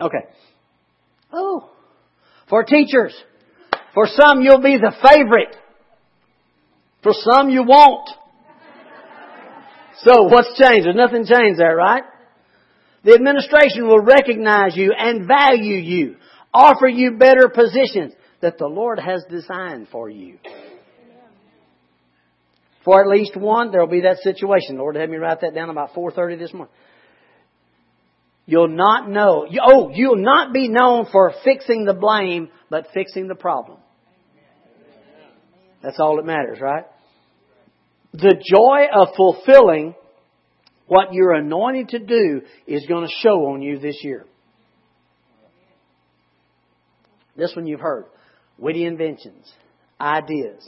Okay. 0.00 0.24
Oh. 1.36 1.70
For 2.48 2.64
teachers, 2.64 3.14
for 3.92 4.06
some 4.06 4.40
you'll 4.40 4.62
be 4.62 4.78
the 4.78 4.94
favorite. 5.02 5.54
For 7.02 7.12
some 7.12 7.50
you 7.50 7.62
won't. 7.62 8.08
So 9.98 10.24
what's 10.24 10.58
changed? 10.58 10.86
There's 10.86 10.96
nothing 10.96 11.26
changed 11.26 11.60
there, 11.60 11.76
right? 11.76 12.04
The 13.04 13.14
administration 13.14 13.86
will 13.86 14.00
recognize 14.00 14.76
you 14.76 14.92
and 14.96 15.28
value 15.28 15.76
you, 15.76 16.16
offer 16.52 16.88
you 16.88 17.12
better 17.12 17.48
positions 17.48 18.12
that 18.40 18.58
the 18.58 18.66
Lord 18.66 18.98
has 18.98 19.24
designed 19.30 19.88
for 19.90 20.08
you. 20.08 20.38
For 22.84 23.00
at 23.00 23.08
least 23.08 23.36
one, 23.36 23.72
there 23.72 23.80
will 23.80 23.88
be 23.88 24.02
that 24.02 24.18
situation. 24.18 24.78
Lord 24.78 24.96
had 24.96 25.10
me 25.10 25.16
write 25.16 25.40
that 25.40 25.54
down 25.54 25.70
about 25.70 25.92
4.30 25.92 26.38
this 26.38 26.52
morning. 26.52 26.72
You'll 28.46 28.68
not 28.68 29.10
know, 29.10 29.46
oh, 29.60 29.90
you'll 29.92 30.22
not 30.22 30.52
be 30.52 30.68
known 30.68 31.06
for 31.10 31.34
fixing 31.42 31.84
the 31.84 31.94
blame, 31.94 32.48
but 32.70 32.86
fixing 32.94 33.26
the 33.26 33.34
problem. 33.34 33.78
That's 35.82 35.98
all 35.98 36.16
that 36.16 36.24
matters, 36.24 36.58
right? 36.60 36.84
The 38.12 38.34
joy 38.34 38.86
of 38.92 39.14
fulfilling 39.16 39.94
what 40.86 41.12
you're 41.12 41.32
anointed 41.32 41.88
to 41.90 41.98
do 41.98 42.42
is 42.66 42.86
going 42.86 43.04
to 43.06 43.12
show 43.20 43.46
on 43.46 43.62
you 43.62 43.78
this 43.78 43.98
year. 44.02 44.26
This 47.36 47.54
one 47.54 47.66
you've 47.66 47.80
heard. 47.80 48.06
Witty 48.58 48.84
inventions, 48.84 49.52
ideas, 50.00 50.66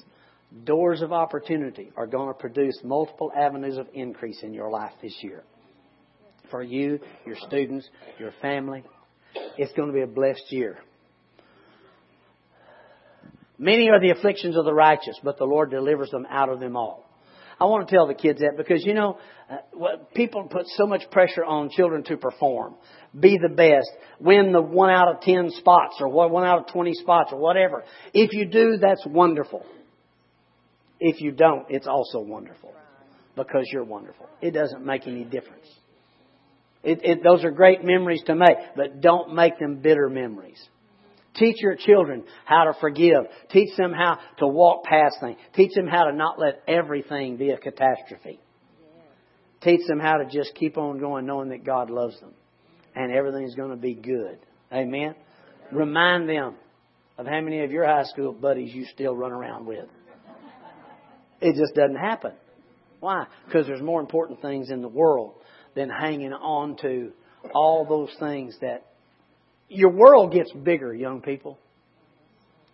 doors 0.64 1.00
of 1.00 1.12
opportunity 1.12 1.90
are 1.96 2.06
going 2.06 2.28
to 2.28 2.34
produce 2.34 2.78
multiple 2.84 3.32
avenues 3.34 3.78
of 3.78 3.86
increase 3.94 4.42
in 4.42 4.52
your 4.52 4.70
life 4.70 4.92
this 5.00 5.16
year. 5.22 5.44
For 6.50 6.62
you, 6.62 6.98
your 7.26 7.36
students, 7.46 7.88
your 8.18 8.32
family, 8.40 8.82
it's 9.56 9.72
going 9.72 9.88
to 9.88 9.94
be 9.94 10.02
a 10.02 10.06
blessed 10.06 10.50
year. 10.50 10.78
Many 13.58 13.90
are 13.90 14.00
the 14.00 14.10
afflictions 14.10 14.56
of 14.56 14.64
the 14.64 14.72
righteous, 14.72 15.18
but 15.22 15.36
the 15.36 15.44
Lord 15.44 15.70
delivers 15.70 16.10
them 16.10 16.26
out 16.30 16.48
of 16.48 16.60
them 16.60 16.76
all. 16.76 17.04
I 17.60 17.64
want 17.64 17.88
to 17.88 17.94
tell 17.94 18.06
the 18.06 18.14
kids 18.14 18.38
that 18.38 18.56
because, 18.56 18.84
you 18.86 18.94
know, 18.94 19.18
uh, 19.50 19.96
people 20.14 20.44
put 20.44 20.66
so 20.76 20.86
much 20.86 21.02
pressure 21.10 21.44
on 21.44 21.70
children 21.70 22.04
to 22.04 22.16
perform, 22.16 22.76
be 23.18 23.36
the 23.36 23.48
best, 23.48 23.90
win 24.20 24.52
the 24.52 24.62
one 24.62 24.90
out 24.90 25.08
of 25.08 25.20
ten 25.22 25.50
spots 25.50 25.96
or 25.98 26.08
one 26.08 26.44
out 26.44 26.60
of 26.60 26.72
twenty 26.72 26.94
spots 26.94 27.30
or 27.32 27.40
whatever. 27.40 27.82
If 28.14 28.32
you 28.32 28.46
do, 28.46 28.76
that's 28.80 29.04
wonderful. 29.04 29.66
If 31.00 31.20
you 31.20 31.32
don't, 31.32 31.66
it's 31.68 31.88
also 31.88 32.20
wonderful 32.20 32.72
because 33.34 33.68
you're 33.72 33.84
wonderful. 33.84 34.28
It 34.40 34.52
doesn't 34.52 34.84
make 34.84 35.08
any 35.08 35.24
difference. 35.24 35.66
It, 36.82 37.00
it, 37.02 37.22
those 37.22 37.44
are 37.44 37.50
great 37.50 37.84
memories 37.84 38.22
to 38.26 38.34
make, 38.34 38.56
but 38.76 39.00
don't 39.00 39.34
make 39.34 39.58
them 39.58 39.80
bitter 39.80 40.08
memories. 40.08 40.60
Teach 41.34 41.56
your 41.60 41.76
children 41.76 42.24
how 42.44 42.64
to 42.64 42.74
forgive. 42.80 43.24
Teach 43.50 43.76
them 43.76 43.92
how 43.92 44.18
to 44.38 44.46
walk 44.46 44.84
past 44.84 45.16
things. 45.20 45.38
Teach 45.54 45.72
them 45.74 45.86
how 45.86 46.04
to 46.04 46.12
not 46.12 46.38
let 46.38 46.62
everything 46.66 47.36
be 47.36 47.50
a 47.50 47.58
catastrophe. 47.58 48.40
Teach 49.60 49.80
them 49.88 49.98
how 49.98 50.18
to 50.18 50.26
just 50.26 50.54
keep 50.54 50.78
on 50.78 50.98
going 50.98 51.26
knowing 51.26 51.50
that 51.50 51.64
God 51.64 51.90
loves 51.90 52.18
them 52.20 52.32
and 52.94 53.12
everything's 53.12 53.54
going 53.54 53.70
to 53.70 53.76
be 53.76 53.94
good. 53.94 54.38
Amen. 54.72 55.14
Remind 55.72 56.28
them 56.28 56.54
of 57.16 57.26
how 57.26 57.40
many 57.40 57.62
of 57.62 57.70
your 57.70 57.86
high 57.86 58.04
school 58.04 58.32
buddies 58.32 58.74
you 58.74 58.86
still 58.86 59.14
run 59.14 59.32
around 59.32 59.66
with. 59.66 59.86
It 61.40 61.54
just 61.54 61.74
doesn't 61.74 61.96
happen. 61.96 62.32
Why? 63.00 63.26
Because 63.46 63.66
there's 63.66 63.82
more 63.82 64.00
important 64.00 64.42
things 64.42 64.70
in 64.70 64.82
the 64.82 64.88
world 64.88 65.34
than 65.78 65.88
hanging 65.88 66.32
on 66.32 66.76
to 66.78 67.12
all 67.54 67.86
those 67.88 68.10
things 68.18 68.56
that 68.60 68.84
your 69.68 69.90
world 69.90 70.32
gets 70.32 70.52
bigger, 70.52 70.92
young 70.92 71.22
people. 71.22 71.56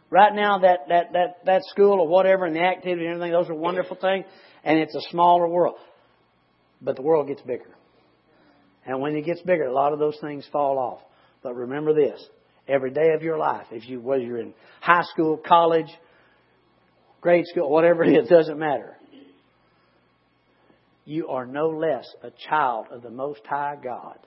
Right 0.08 0.34
now, 0.34 0.60
that, 0.60 0.88
that, 0.88 1.12
that, 1.12 1.44
that 1.44 1.62
school 1.64 2.00
or 2.00 2.08
whatever 2.08 2.46
and 2.46 2.56
the 2.56 2.62
activity 2.62 3.04
and 3.04 3.16
everything, 3.16 3.32
those 3.32 3.50
are 3.50 3.54
wonderful 3.54 3.98
things, 4.00 4.24
and 4.64 4.78
it's 4.78 4.94
a 4.94 5.10
smaller 5.10 5.46
world. 5.46 5.76
But 6.80 6.96
the 6.96 7.02
world 7.02 7.28
gets 7.28 7.42
bigger. 7.42 7.76
And 8.86 9.00
when 9.00 9.14
it 9.16 9.26
gets 9.26 9.42
bigger, 9.42 9.64
a 9.64 9.72
lot 9.72 9.92
of 9.92 9.98
those 9.98 10.16
things 10.20 10.48
fall 10.50 10.78
off. 10.78 11.00
But 11.42 11.54
remember 11.54 11.92
this 11.92 12.24
every 12.66 12.90
day 12.90 13.12
of 13.14 13.22
your 13.22 13.36
life, 13.36 13.66
if 13.70 13.86
you, 13.86 14.00
whether 14.00 14.22
you're 14.22 14.40
in 14.40 14.54
high 14.80 15.04
school, 15.12 15.36
college, 15.36 15.90
grade 17.20 17.44
school, 17.46 17.70
whatever 17.70 18.02
it 18.02 18.16
is, 18.16 18.28
doesn't 18.30 18.58
matter. 18.58 18.96
You 21.04 21.28
are 21.28 21.46
no 21.46 21.68
less 21.68 22.06
a 22.22 22.30
child 22.48 22.86
of 22.90 23.02
the 23.02 23.10
Most 23.10 23.40
High 23.46 23.76
God 23.82 24.18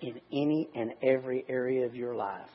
in 0.00 0.20
any 0.32 0.68
and 0.74 0.92
every 1.02 1.44
area 1.48 1.86
of 1.86 1.94
your 1.94 2.14
life. 2.14 2.48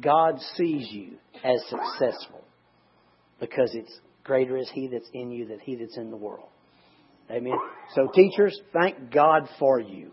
God 0.00 0.38
sees 0.56 0.88
you 0.90 1.16
as 1.44 1.60
successful 1.68 2.44
because 3.40 3.70
it's 3.74 4.00
greater 4.24 4.56
is 4.56 4.70
He 4.72 4.88
that's 4.88 5.08
in 5.12 5.30
you 5.30 5.46
than 5.46 5.60
He 5.60 5.76
that's 5.76 5.96
in 5.96 6.10
the 6.10 6.16
world. 6.16 6.48
Amen. 7.30 7.58
So, 7.94 8.08
teachers, 8.14 8.58
thank 8.72 9.10
God 9.12 9.48
for 9.58 9.80
you. 9.80 10.10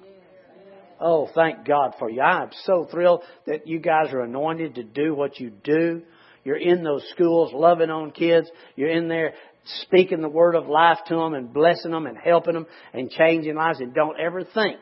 Oh, 1.00 1.30
thank 1.36 1.66
God 1.66 1.94
for 2.00 2.10
you. 2.10 2.22
I 2.22 2.44
am 2.44 2.50
so 2.64 2.88
thrilled 2.90 3.24
that 3.46 3.68
you 3.68 3.80
guys 3.80 4.14
are 4.14 4.22
anointed 4.22 4.76
to 4.76 4.84
do 4.84 5.14
what 5.14 5.40
you 5.40 5.50
do. 5.50 6.02
You're 6.44 6.58
in 6.58 6.84
those 6.84 7.06
schools 7.12 7.52
loving 7.54 7.90
on 7.90 8.12
kids. 8.12 8.50
You're 8.76 8.90
in 8.90 9.08
there 9.08 9.34
speaking 9.66 10.22
the 10.22 10.30
word 10.30 10.56
of 10.56 10.68
life 10.68 11.00
to 11.08 11.16
them 11.16 11.34
and 11.34 11.54
blessing 11.54 11.92
them 11.92 12.06
and 12.06 12.18
helping 12.18 12.54
them 12.54 12.66
and 12.94 13.10
changing 13.10 13.56
lives. 13.56 13.80
And 13.80 13.94
don't 13.94 14.20
ever 14.20 14.44
think 14.44 14.80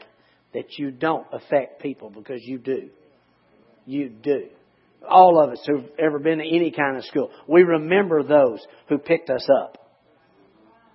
that 0.53 0.77
you 0.77 0.91
don't 0.91 1.27
affect 1.31 1.81
people 1.81 2.09
because 2.09 2.41
you 2.43 2.57
do. 2.57 2.89
You 3.85 4.09
do. 4.09 4.47
All 5.09 5.43
of 5.43 5.51
us 5.51 5.63
who've 5.65 5.89
ever 5.97 6.19
been 6.19 6.39
to 6.39 6.47
any 6.47 6.71
kind 6.71 6.97
of 6.97 7.05
school, 7.05 7.31
we 7.47 7.63
remember 7.63 8.23
those 8.23 8.65
who 8.87 8.97
picked 8.97 9.29
us 9.29 9.47
up. 9.63 9.77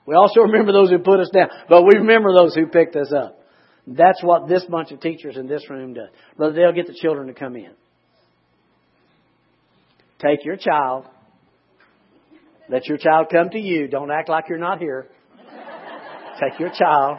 We 0.06 0.14
also 0.14 0.42
remember 0.42 0.72
those 0.72 0.90
who 0.90 0.98
put 0.98 1.18
us 1.18 1.30
down, 1.34 1.48
but 1.68 1.82
we 1.82 1.98
remember 1.98 2.32
those 2.32 2.54
who 2.54 2.66
picked 2.66 2.94
us 2.94 3.12
up. 3.12 3.40
That's 3.88 4.22
what 4.22 4.48
this 4.48 4.64
bunch 4.64 4.92
of 4.92 5.00
teachers 5.00 5.36
in 5.36 5.48
this 5.48 5.68
room 5.68 5.94
does. 5.94 6.08
Brother 6.36 6.54
Dale, 6.54 6.72
get 6.72 6.86
the 6.86 6.94
children 6.94 7.26
to 7.28 7.34
come 7.34 7.56
in. 7.56 7.72
Take 10.18 10.44
your 10.44 10.56
child. 10.56 11.06
Let 12.68 12.86
your 12.86 12.98
child 12.98 13.28
come 13.30 13.50
to 13.50 13.58
you. 13.58 13.88
Don't 13.88 14.10
act 14.10 14.28
like 14.28 14.48
you're 14.48 14.58
not 14.58 14.78
here. 14.78 15.06
Take 16.40 16.58
your 16.58 16.70
child. 16.70 17.18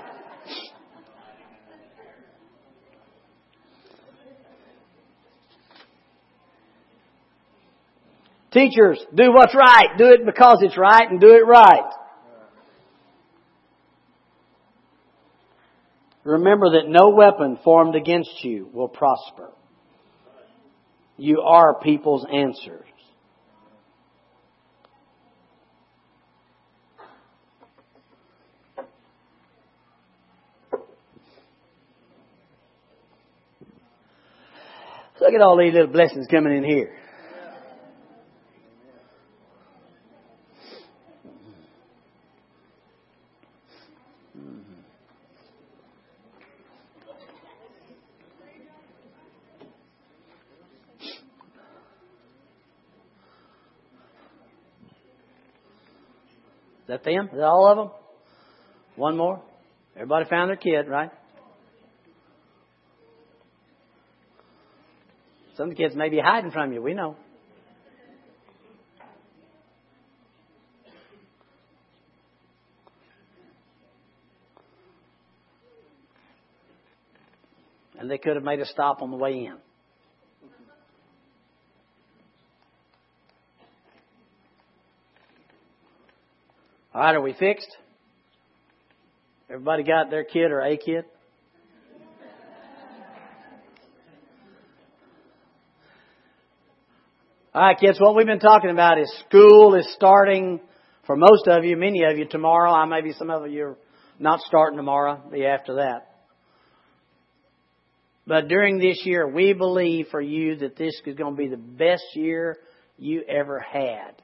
Teachers, 8.51 8.99
do 9.13 9.31
what's 9.33 9.55
right. 9.55 9.97
Do 9.97 10.05
it 10.11 10.25
because 10.25 10.59
it's 10.61 10.77
right 10.77 11.09
and 11.09 11.19
do 11.19 11.29
it 11.29 11.45
right. 11.45 11.91
Remember 16.23 16.71
that 16.71 16.87
no 16.87 17.09
weapon 17.09 17.57
formed 17.63 17.95
against 17.95 18.43
you 18.43 18.67
will 18.73 18.89
prosper. 18.89 19.51
You 21.17 21.41
are 21.41 21.79
people's 21.79 22.25
answers. 35.17 35.21
Look 35.21 35.33
at 35.33 35.41
all 35.41 35.57
these 35.57 35.73
little 35.73 35.87
blessings 35.87 36.27
coming 36.27 36.57
in 36.57 36.63
here. 36.63 36.93
Is 56.79 56.89
that 56.89 57.03
them? 57.03 57.25
Is 57.25 57.33
that 57.33 57.43
all 57.43 57.69
of 57.69 57.77
them? 57.77 57.97
One 58.95 59.17
more? 59.17 59.41
Everybody 59.95 60.29
found 60.29 60.49
their 60.49 60.55
kid, 60.55 60.87
right? 60.87 61.11
Some 65.57 65.71
of 65.71 65.75
the 65.75 65.83
kids 65.83 65.95
may 65.95 66.09
be 66.09 66.19
hiding 66.19 66.51
from 66.51 66.71
you. 66.71 66.83
We 66.83 66.93
know. 66.93 67.15
And 77.99 78.07
they 78.07 78.19
could 78.19 78.35
have 78.35 78.43
made 78.43 78.59
a 78.59 78.67
stop 78.67 79.01
on 79.01 79.09
the 79.09 79.17
way 79.17 79.45
in. 79.45 79.57
All 86.93 87.01
right, 87.01 87.15
are 87.15 87.21
we 87.21 87.33
fixed? 87.33 87.75
Everybody 89.49 89.81
got 89.81 90.11
their 90.11 90.23
kid 90.23 90.51
or 90.51 90.61
a 90.61 90.77
kid? 90.77 91.05
All 97.57 97.63
right, 97.63 97.79
kids, 97.79 97.99
what 97.99 98.15
we've 98.15 98.27
been 98.27 98.37
talking 98.37 98.69
about 98.69 98.99
is 98.99 99.11
school 99.27 99.73
is 99.73 99.91
starting 99.95 100.59
for 101.07 101.15
most 101.15 101.47
of 101.47 101.65
you, 101.65 101.75
many 101.75 102.03
of 102.03 102.15
you 102.15 102.25
tomorrow. 102.25 102.71
I 102.71 102.85
maybe 102.85 103.13
some 103.13 103.31
of 103.31 103.49
you 103.49 103.63
are 103.63 103.77
not 104.19 104.41
starting 104.41 104.77
tomorrow, 104.77 105.23
the 105.31 105.47
after 105.47 105.77
that. 105.77 106.07
But 108.27 108.47
during 108.47 108.77
this 108.77 109.01
year, 109.05 109.27
we 109.27 109.53
believe 109.53 110.09
for 110.11 110.21
you 110.21 110.57
that 110.57 110.77
this 110.77 111.01
is 111.03 111.15
going 111.15 111.35
to 111.35 111.35
be 111.35 111.47
the 111.47 111.57
best 111.57 112.03
year 112.13 112.57
you 112.95 113.23
ever 113.27 113.59
had. 113.59 114.21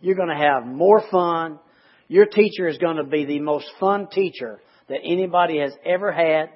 You're 0.00 0.14
going 0.14 0.28
to 0.28 0.36
have 0.36 0.64
more 0.64 1.02
fun. 1.10 1.58
Your 2.06 2.26
teacher 2.26 2.68
is 2.68 2.78
going 2.78 2.98
to 2.98 3.04
be 3.04 3.24
the 3.24 3.40
most 3.40 3.66
fun 3.80 4.06
teacher 4.06 4.60
that 4.88 5.00
anybody 5.02 5.58
has 5.58 5.72
ever 5.84 6.12
had. 6.12 6.50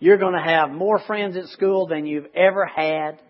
You're 0.00 0.18
going 0.18 0.34
to 0.34 0.42
have 0.42 0.72
more 0.72 0.98
friends 1.06 1.36
at 1.36 1.44
school 1.50 1.86
than 1.86 2.04
you've 2.04 2.34
ever 2.34 2.66
had. 2.66 3.20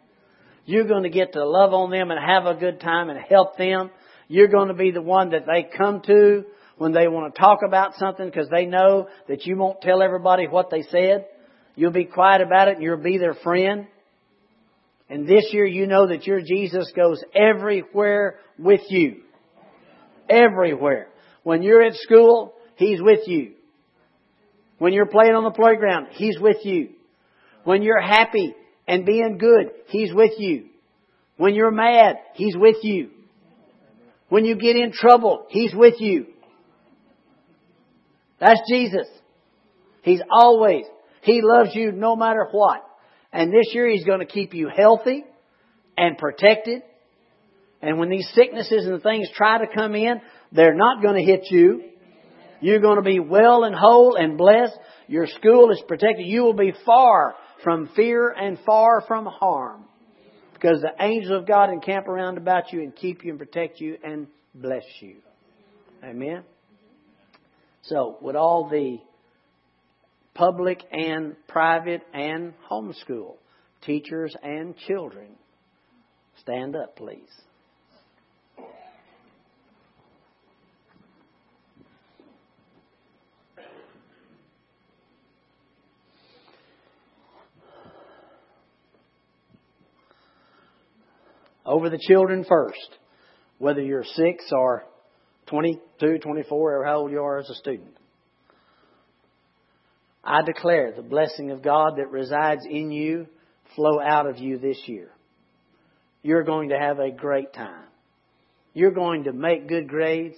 You're 0.67 0.87
going 0.87 1.03
to 1.03 1.11
get 1.11 1.35
to 1.35 1.47
love 1.47 1.75
on 1.75 1.91
them 1.91 2.11
and 2.11 2.21
have 2.21 2.47
a 2.47 2.59
good 2.59 2.81
time 2.81 3.11
and 3.11 3.19
help 3.19 3.57
them. 3.59 3.91
You're 4.29 4.49
going 4.49 4.69
to 4.69 4.75
be 4.75 4.91
the 4.91 5.03
one 5.03 5.31
that 5.31 5.47
they 5.47 5.69
come 5.77 6.01
to 6.07 6.45
when 6.79 6.93
they 6.93 7.07
want 7.07 7.35
to 7.35 7.41
talk 7.41 7.61
about 7.67 7.95
something 7.97 8.27
because 8.27 8.49
they 8.49 8.67
know 8.67 9.09
that 9.29 9.45
you 9.45 9.57
won't 9.57 9.81
tell 9.81 10.03
everybody 10.03 10.47
what 10.49 10.71
they 10.71 10.83
said. 10.83 11.27
You'll 11.77 11.93
be 11.93 12.05
quiet 12.05 12.41
about 12.41 12.69
it 12.69 12.75
and 12.75 12.83
you'll 12.83 12.97
be 12.97 13.19
their 13.19 13.35
friend. 13.35 13.87
And 15.11 15.29
this 15.29 15.49
year 15.53 15.67
you 15.67 15.87
know 15.87 16.09
that 16.09 16.27
your 16.27 16.41
Jesus 16.41 16.91
goes 16.97 17.23
everywhere 17.35 18.37
with 18.59 18.81
you. 18.89 19.23
Everywhere. 20.31 21.09
When 21.43 21.63
you're 21.63 21.83
at 21.83 21.95
school, 21.97 22.55
He's 22.77 23.03
with 23.03 23.29
you. 23.29 23.53
When 24.79 24.93
you're 24.93 25.07
playing 25.07 25.35
on 25.35 25.45
the 25.45 25.51
playground, 25.51 26.09
He's 26.13 26.39
with 26.39 26.65
you. 26.65 26.91
When 27.65 27.83
you're 27.83 28.01
happy 28.01 28.55
and 28.87 29.07
being 29.07 29.39
good, 29.39 29.71
He's 29.89 30.13
with 30.13 30.33
you. 30.39 30.67
When 31.37 31.55
you're 31.55 31.71
mad, 31.71 32.17
He's 32.35 32.57
with 32.57 32.77
you. 32.83 33.11
When 34.29 34.45
you 34.45 34.57
get 34.57 34.77
in 34.77 34.93
trouble, 34.93 35.47
He's 35.49 35.75
with 35.75 36.01
you. 36.01 36.27
That's 38.41 38.61
Jesus. 38.69 39.07
He's 40.03 40.21
always, 40.31 40.85
He 41.23 41.41
loves 41.43 41.71
you 41.75 41.93
no 41.93 42.17
matter 42.17 42.47
what. 42.51 42.85
And 43.33 43.51
this 43.51 43.73
year 43.73 43.89
He's 43.89 44.05
going 44.05 44.21
to 44.21 44.27
keep 44.27 44.55
you 44.55 44.69
healthy 44.75 45.25
and 45.97 46.19
protected. 46.19 46.83
And 47.81 47.99
when 47.99 48.09
these 48.09 48.29
sicknesses 48.35 48.87
and 48.87 49.03
things 49.03 49.29
try 49.35 49.59
to 49.59 49.67
come 49.73 49.95
in, 49.95 50.21
they're 50.53 50.75
not 50.75 51.03
going 51.03 51.17
to 51.17 51.23
hit 51.23 51.51
you. 51.51 51.85
You're 52.61 52.81
going 52.81 52.97
to 52.97 53.03
be 53.03 53.21
well 53.21 53.65
and 53.65 53.75
whole 53.75 54.17
and 54.17 54.39
blessed. 54.39 54.79
Your 55.07 55.27
school 55.27 55.71
is 55.71 55.83
protected. 55.87 56.27
You 56.27 56.45
will 56.45 56.55
be 56.55 56.73
far 56.87 57.35
from 57.65 57.89
fear 57.97 58.31
and 58.31 58.59
far 58.65 59.01
from 59.09 59.27
harm. 59.27 59.85
Because 60.53 60.81
the 60.83 60.93
angels 61.03 61.33
of 61.41 61.49
God 61.49 61.71
encamp 61.71 62.07
around 62.07 62.39
about 62.39 62.73
you 62.73 62.81
and 62.81 62.95
keep 62.95 63.25
you 63.25 63.31
and 63.31 63.39
protect 63.39 63.81
you 63.81 63.99
and 64.05 64.29
bless 64.55 64.85
you. 65.01 65.17
Amen. 66.05 66.45
So, 67.83 68.19
with 68.21 68.37
all 68.37 68.69
the 68.71 68.99
public 70.35 70.81
and 70.93 71.35
private 71.49 72.03
and 72.13 72.55
homeschool 72.71 73.37
teachers 73.83 74.35
and 74.43 74.77
children, 74.87 75.29
stand 76.41 76.77
up, 76.77 76.97
please. 76.97 77.29
Over 91.65 91.91
the 91.91 91.99
children 91.99 92.45
first, 92.49 92.99
whether 93.59 93.81
you're 93.81 94.05
six 94.05 94.45
or 94.53 94.85
22, 95.47 96.19
24, 96.19 96.77
or 96.77 96.85
how 96.85 96.99
old 96.99 97.11
you 97.11 97.21
are 97.21 97.39
as 97.39 97.49
a 97.51 97.55
student. 97.55 97.97
I 100.23 100.43
declare 100.43 100.93
the 100.93 101.03
blessing 101.03 101.51
of 101.51 101.63
God 101.63 101.95
that 101.99 102.11
resides 102.11 102.63
in 102.69 102.91
you 102.91 103.27
flow 103.77 104.01
out 104.01 104.27
of 104.27 104.39
you 104.39 104.59
this 104.59 104.81
year. 104.87 105.11
You're 106.23 106.45
going 106.45 106.71
to 106.71 106.79
have 106.79 106.99
a 106.99 107.11
great 107.11 107.53
time. 107.53 107.85
You're 108.73 108.93
going 108.93 109.25
to 109.25 109.33
make 109.33 109.69
good 109.69 109.89
grades. 109.89 110.37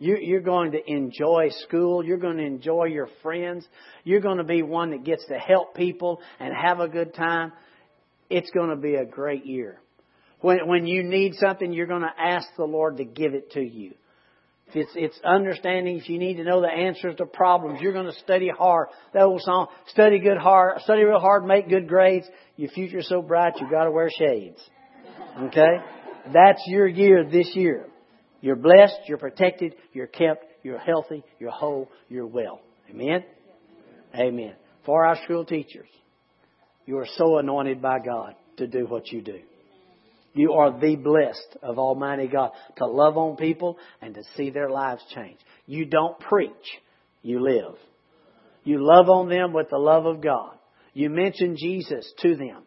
You're 0.00 0.40
going 0.40 0.72
to 0.72 0.80
enjoy 0.86 1.50
school. 1.66 2.04
You're 2.04 2.18
going 2.18 2.36
to 2.36 2.44
enjoy 2.44 2.84
your 2.84 3.08
friends. 3.22 3.66
You're 4.04 4.20
going 4.20 4.38
to 4.38 4.44
be 4.44 4.62
one 4.62 4.90
that 4.90 5.04
gets 5.04 5.24
to 5.26 5.38
help 5.38 5.74
people 5.74 6.20
and 6.38 6.52
have 6.54 6.80
a 6.80 6.88
good 6.88 7.14
time. 7.14 7.52
It's 8.30 8.50
going 8.50 8.70
to 8.70 8.76
be 8.76 8.94
a 8.94 9.04
great 9.04 9.46
year. 9.46 9.80
When, 10.40 10.66
when 10.68 10.86
you 10.86 11.02
need 11.02 11.34
something, 11.34 11.72
you're 11.72 11.86
going 11.86 12.02
to 12.02 12.12
ask 12.16 12.46
the 12.56 12.64
Lord 12.64 12.98
to 12.98 13.04
give 13.04 13.34
it 13.34 13.52
to 13.52 13.60
you. 13.60 13.94
If 14.68 14.76
it's, 14.76 14.92
it's 14.94 15.20
understanding, 15.24 15.96
if 15.96 16.08
you 16.10 16.18
need 16.18 16.36
to 16.36 16.44
know 16.44 16.60
the 16.60 16.68
answers 16.68 17.16
to 17.16 17.26
problems, 17.26 17.80
you're 17.80 17.94
going 17.94 18.06
to 18.06 18.18
study 18.20 18.50
hard. 18.56 18.88
That 19.14 19.22
old 19.22 19.40
song, 19.40 19.68
study 19.88 20.18
good 20.18 20.36
hard, 20.36 20.80
study 20.82 21.04
real 21.04 21.20
hard, 21.20 21.46
make 21.46 21.70
good 21.70 21.88
grades. 21.88 22.26
Your 22.56 22.70
future's 22.70 23.08
so 23.08 23.22
bright, 23.22 23.54
you've 23.60 23.70
got 23.70 23.84
to 23.84 23.90
wear 23.90 24.10
shades. 24.10 24.60
Okay? 25.40 25.78
That's 26.34 26.60
your 26.66 26.86
year 26.86 27.24
this 27.24 27.50
year. 27.54 27.86
You're 28.42 28.56
blessed, 28.56 29.00
you're 29.06 29.18
protected, 29.18 29.74
you're 29.92 30.06
kept, 30.06 30.44
you're 30.62 30.78
healthy, 30.78 31.24
you're 31.40 31.50
whole, 31.50 31.90
you're 32.08 32.26
well. 32.26 32.60
Amen? 32.90 33.24
Amen. 34.14 34.54
For 34.84 35.06
our 35.06 35.16
school 35.24 35.44
teachers, 35.44 35.88
you 36.84 36.98
are 36.98 37.06
so 37.16 37.38
anointed 37.38 37.80
by 37.80 37.98
God 37.98 38.34
to 38.58 38.66
do 38.66 38.86
what 38.86 39.08
you 39.08 39.22
do. 39.22 39.40
You 40.38 40.52
are 40.52 40.78
the 40.78 40.94
blessed 40.94 41.56
of 41.64 41.80
Almighty 41.80 42.28
God 42.28 42.52
to 42.76 42.86
love 42.86 43.18
on 43.18 43.34
people 43.34 43.76
and 44.00 44.14
to 44.14 44.22
see 44.36 44.50
their 44.50 44.70
lives 44.70 45.02
change. 45.12 45.40
You 45.66 45.84
don't 45.84 46.16
preach, 46.20 46.52
you 47.22 47.42
live. 47.42 47.74
You 48.62 48.78
love 48.80 49.08
on 49.08 49.28
them 49.28 49.52
with 49.52 49.68
the 49.68 49.78
love 49.78 50.06
of 50.06 50.20
God. 50.20 50.54
You 50.94 51.10
mention 51.10 51.56
Jesus 51.56 52.08
to 52.22 52.36
them 52.36 52.62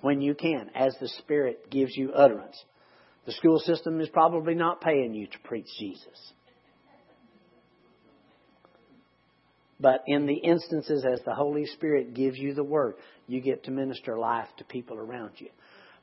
when 0.00 0.22
you 0.22 0.34
can, 0.34 0.70
as 0.74 0.96
the 1.02 1.08
Spirit 1.08 1.68
gives 1.70 1.94
you 1.94 2.12
utterance. 2.12 2.56
The 3.26 3.32
school 3.32 3.58
system 3.58 4.00
is 4.00 4.08
probably 4.08 4.54
not 4.54 4.80
paying 4.80 5.12
you 5.12 5.26
to 5.26 5.38
preach 5.44 5.68
Jesus. 5.78 6.32
But 9.78 10.02
in 10.06 10.24
the 10.24 10.36
instances 10.36 11.04
as 11.04 11.20
the 11.26 11.34
Holy 11.34 11.66
Spirit 11.66 12.14
gives 12.14 12.38
you 12.38 12.54
the 12.54 12.64
word, 12.64 12.94
you 13.26 13.42
get 13.42 13.64
to 13.64 13.70
minister 13.70 14.16
life 14.16 14.48
to 14.56 14.64
people 14.64 14.96
around 14.96 15.32
you. 15.36 15.50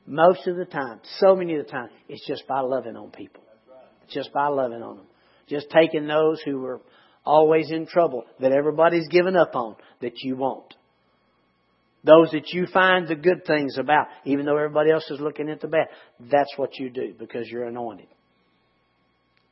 Most 0.06 0.46
of 0.46 0.56
the 0.56 0.64
time, 0.64 1.00
so 1.18 1.36
many 1.36 1.54
of 1.56 1.66
the 1.66 1.70
time, 1.70 1.88
it's 2.08 2.26
just 2.26 2.46
by 2.48 2.60
loving 2.60 2.96
on 2.96 3.10
people. 3.10 3.42
Just 4.08 4.32
by 4.32 4.48
loving 4.48 4.82
on 4.82 4.96
them. 4.96 5.06
Just 5.48 5.66
taking 5.70 6.06
those 6.06 6.40
who 6.44 6.64
are 6.64 6.80
always 7.24 7.70
in 7.70 7.86
trouble, 7.86 8.24
that 8.40 8.52
everybody's 8.52 9.08
given 9.08 9.36
up 9.36 9.54
on, 9.54 9.76
that 10.00 10.12
you 10.22 10.36
won't. 10.36 10.74
Those 12.02 12.30
that 12.30 12.48
you 12.48 12.66
find 12.72 13.06
the 13.06 13.14
good 13.14 13.44
things 13.46 13.76
about, 13.76 14.06
even 14.24 14.46
though 14.46 14.56
everybody 14.56 14.90
else 14.90 15.08
is 15.10 15.20
looking 15.20 15.50
at 15.50 15.60
the 15.60 15.68
bad. 15.68 15.88
That's 16.18 16.52
what 16.56 16.78
you 16.78 16.88
do 16.88 17.14
because 17.18 17.46
you're 17.48 17.66
anointed. 17.66 18.06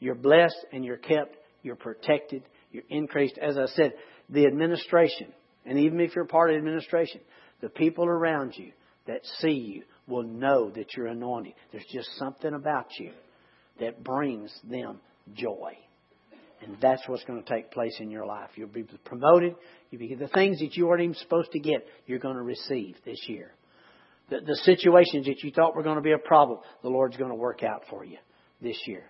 You're 0.01 0.15
blessed 0.15 0.57
and 0.73 0.85
you're 0.85 0.97
kept. 0.97 1.37
You're 1.63 1.77
protected. 1.77 2.43
You're 2.73 2.85
increased. 2.89 3.37
As 3.39 3.59
I 3.59 3.67
said, 3.67 3.93
the 4.31 4.47
administration, 4.47 5.29
and 5.67 5.79
even 5.79 6.01
if 6.01 6.17
you're 6.17 6.25
part 6.25 6.51
of 6.51 6.55
the 6.55 6.59
administration, 6.59 7.21
the 7.61 7.69
people 7.69 8.07
around 8.07 8.55
you 8.57 8.73
that 9.07 9.21
see 9.41 9.51
you 9.51 9.83
will 10.09 10.23
know 10.23 10.71
that 10.71 10.97
you're 10.97 11.07
anointed. 11.07 11.55
There's 11.71 11.85
just 11.93 12.09
something 12.17 12.55
about 12.55 12.87
you 12.99 13.13
that 13.81 14.03
brings 14.03 14.53
them 14.69 15.01
joy. 15.35 15.77
And 16.61 16.77
that's 16.81 17.03
what's 17.07 17.23
going 17.25 17.43
to 17.43 17.49
take 17.49 17.71
place 17.71 17.97
in 18.01 18.11
your 18.11 18.27
life. 18.27 18.51
You'll 18.57 18.69
be 18.69 18.85
promoted. 19.05 19.55
You'll 19.91 20.01
be 20.01 20.15
the 20.15 20.29
things 20.29 20.59
that 20.59 20.77
you 20.77 20.87
weren't 20.87 21.03
even 21.03 21.15
supposed 21.15 21.53
to 21.53 21.61
get. 21.61 21.87
You're 22.07 22.19
going 22.19 22.37
to 22.37 22.43
receive 22.43 22.97
this 23.05 23.21
year. 23.29 23.53
The, 24.31 24.41
the 24.41 24.57
situations 24.57 25.27
that 25.27 25.43
you 25.43 25.53
thought 25.53 25.77
were 25.77 25.85
going 25.85 25.97
to 25.97 26.03
be 26.03 26.13
a 26.13 26.19
problem, 26.19 26.59
the 26.83 26.89
Lord's 26.89 27.17
going 27.17 27.31
to 27.31 27.37
work 27.37 27.63
out 27.63 27.85
for 27.89 28.05
you 28.05 28.19
this 28.61 28.79
year. 28.87 29.05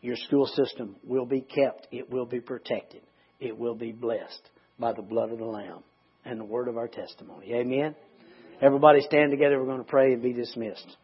Your 0.00 0.16
school 0.16 0.46
system 0.46 0.96
will 1.02 1.26
be 1.26 1.40
kept. 1.40 1.88
It 1.90 2.10
will 2.10 2.26
be 2.26 2.40
protected. 2.40 3.00
It 3.40 3.58
will 3.58 3.74
be 3.74 3.90
blessed 3.90 4.50
by 4.78 4.92
the 4.92 5.02
blood 5.02 5.32
of 5.32 5.38
the 5.38 5.44
Lamb 5.44 5.82
and 6.24 6.38
the 6.38 6.44
word 6.44 6.68
of 6.68 6.76
our 6.76 6.88
testimony. 6.88 7.52
Amen. 7.52 7.94
Everybody 8.60 9.00
stand 9.02 9.30
together. 9.30 9.58
We're 9.58 9.66
going 9.66 9.78
to 9.78 9.84
pray 9.84 10.12
and 10.12 10.22
be 10.22 10.32
dismissed. 10.32 10.96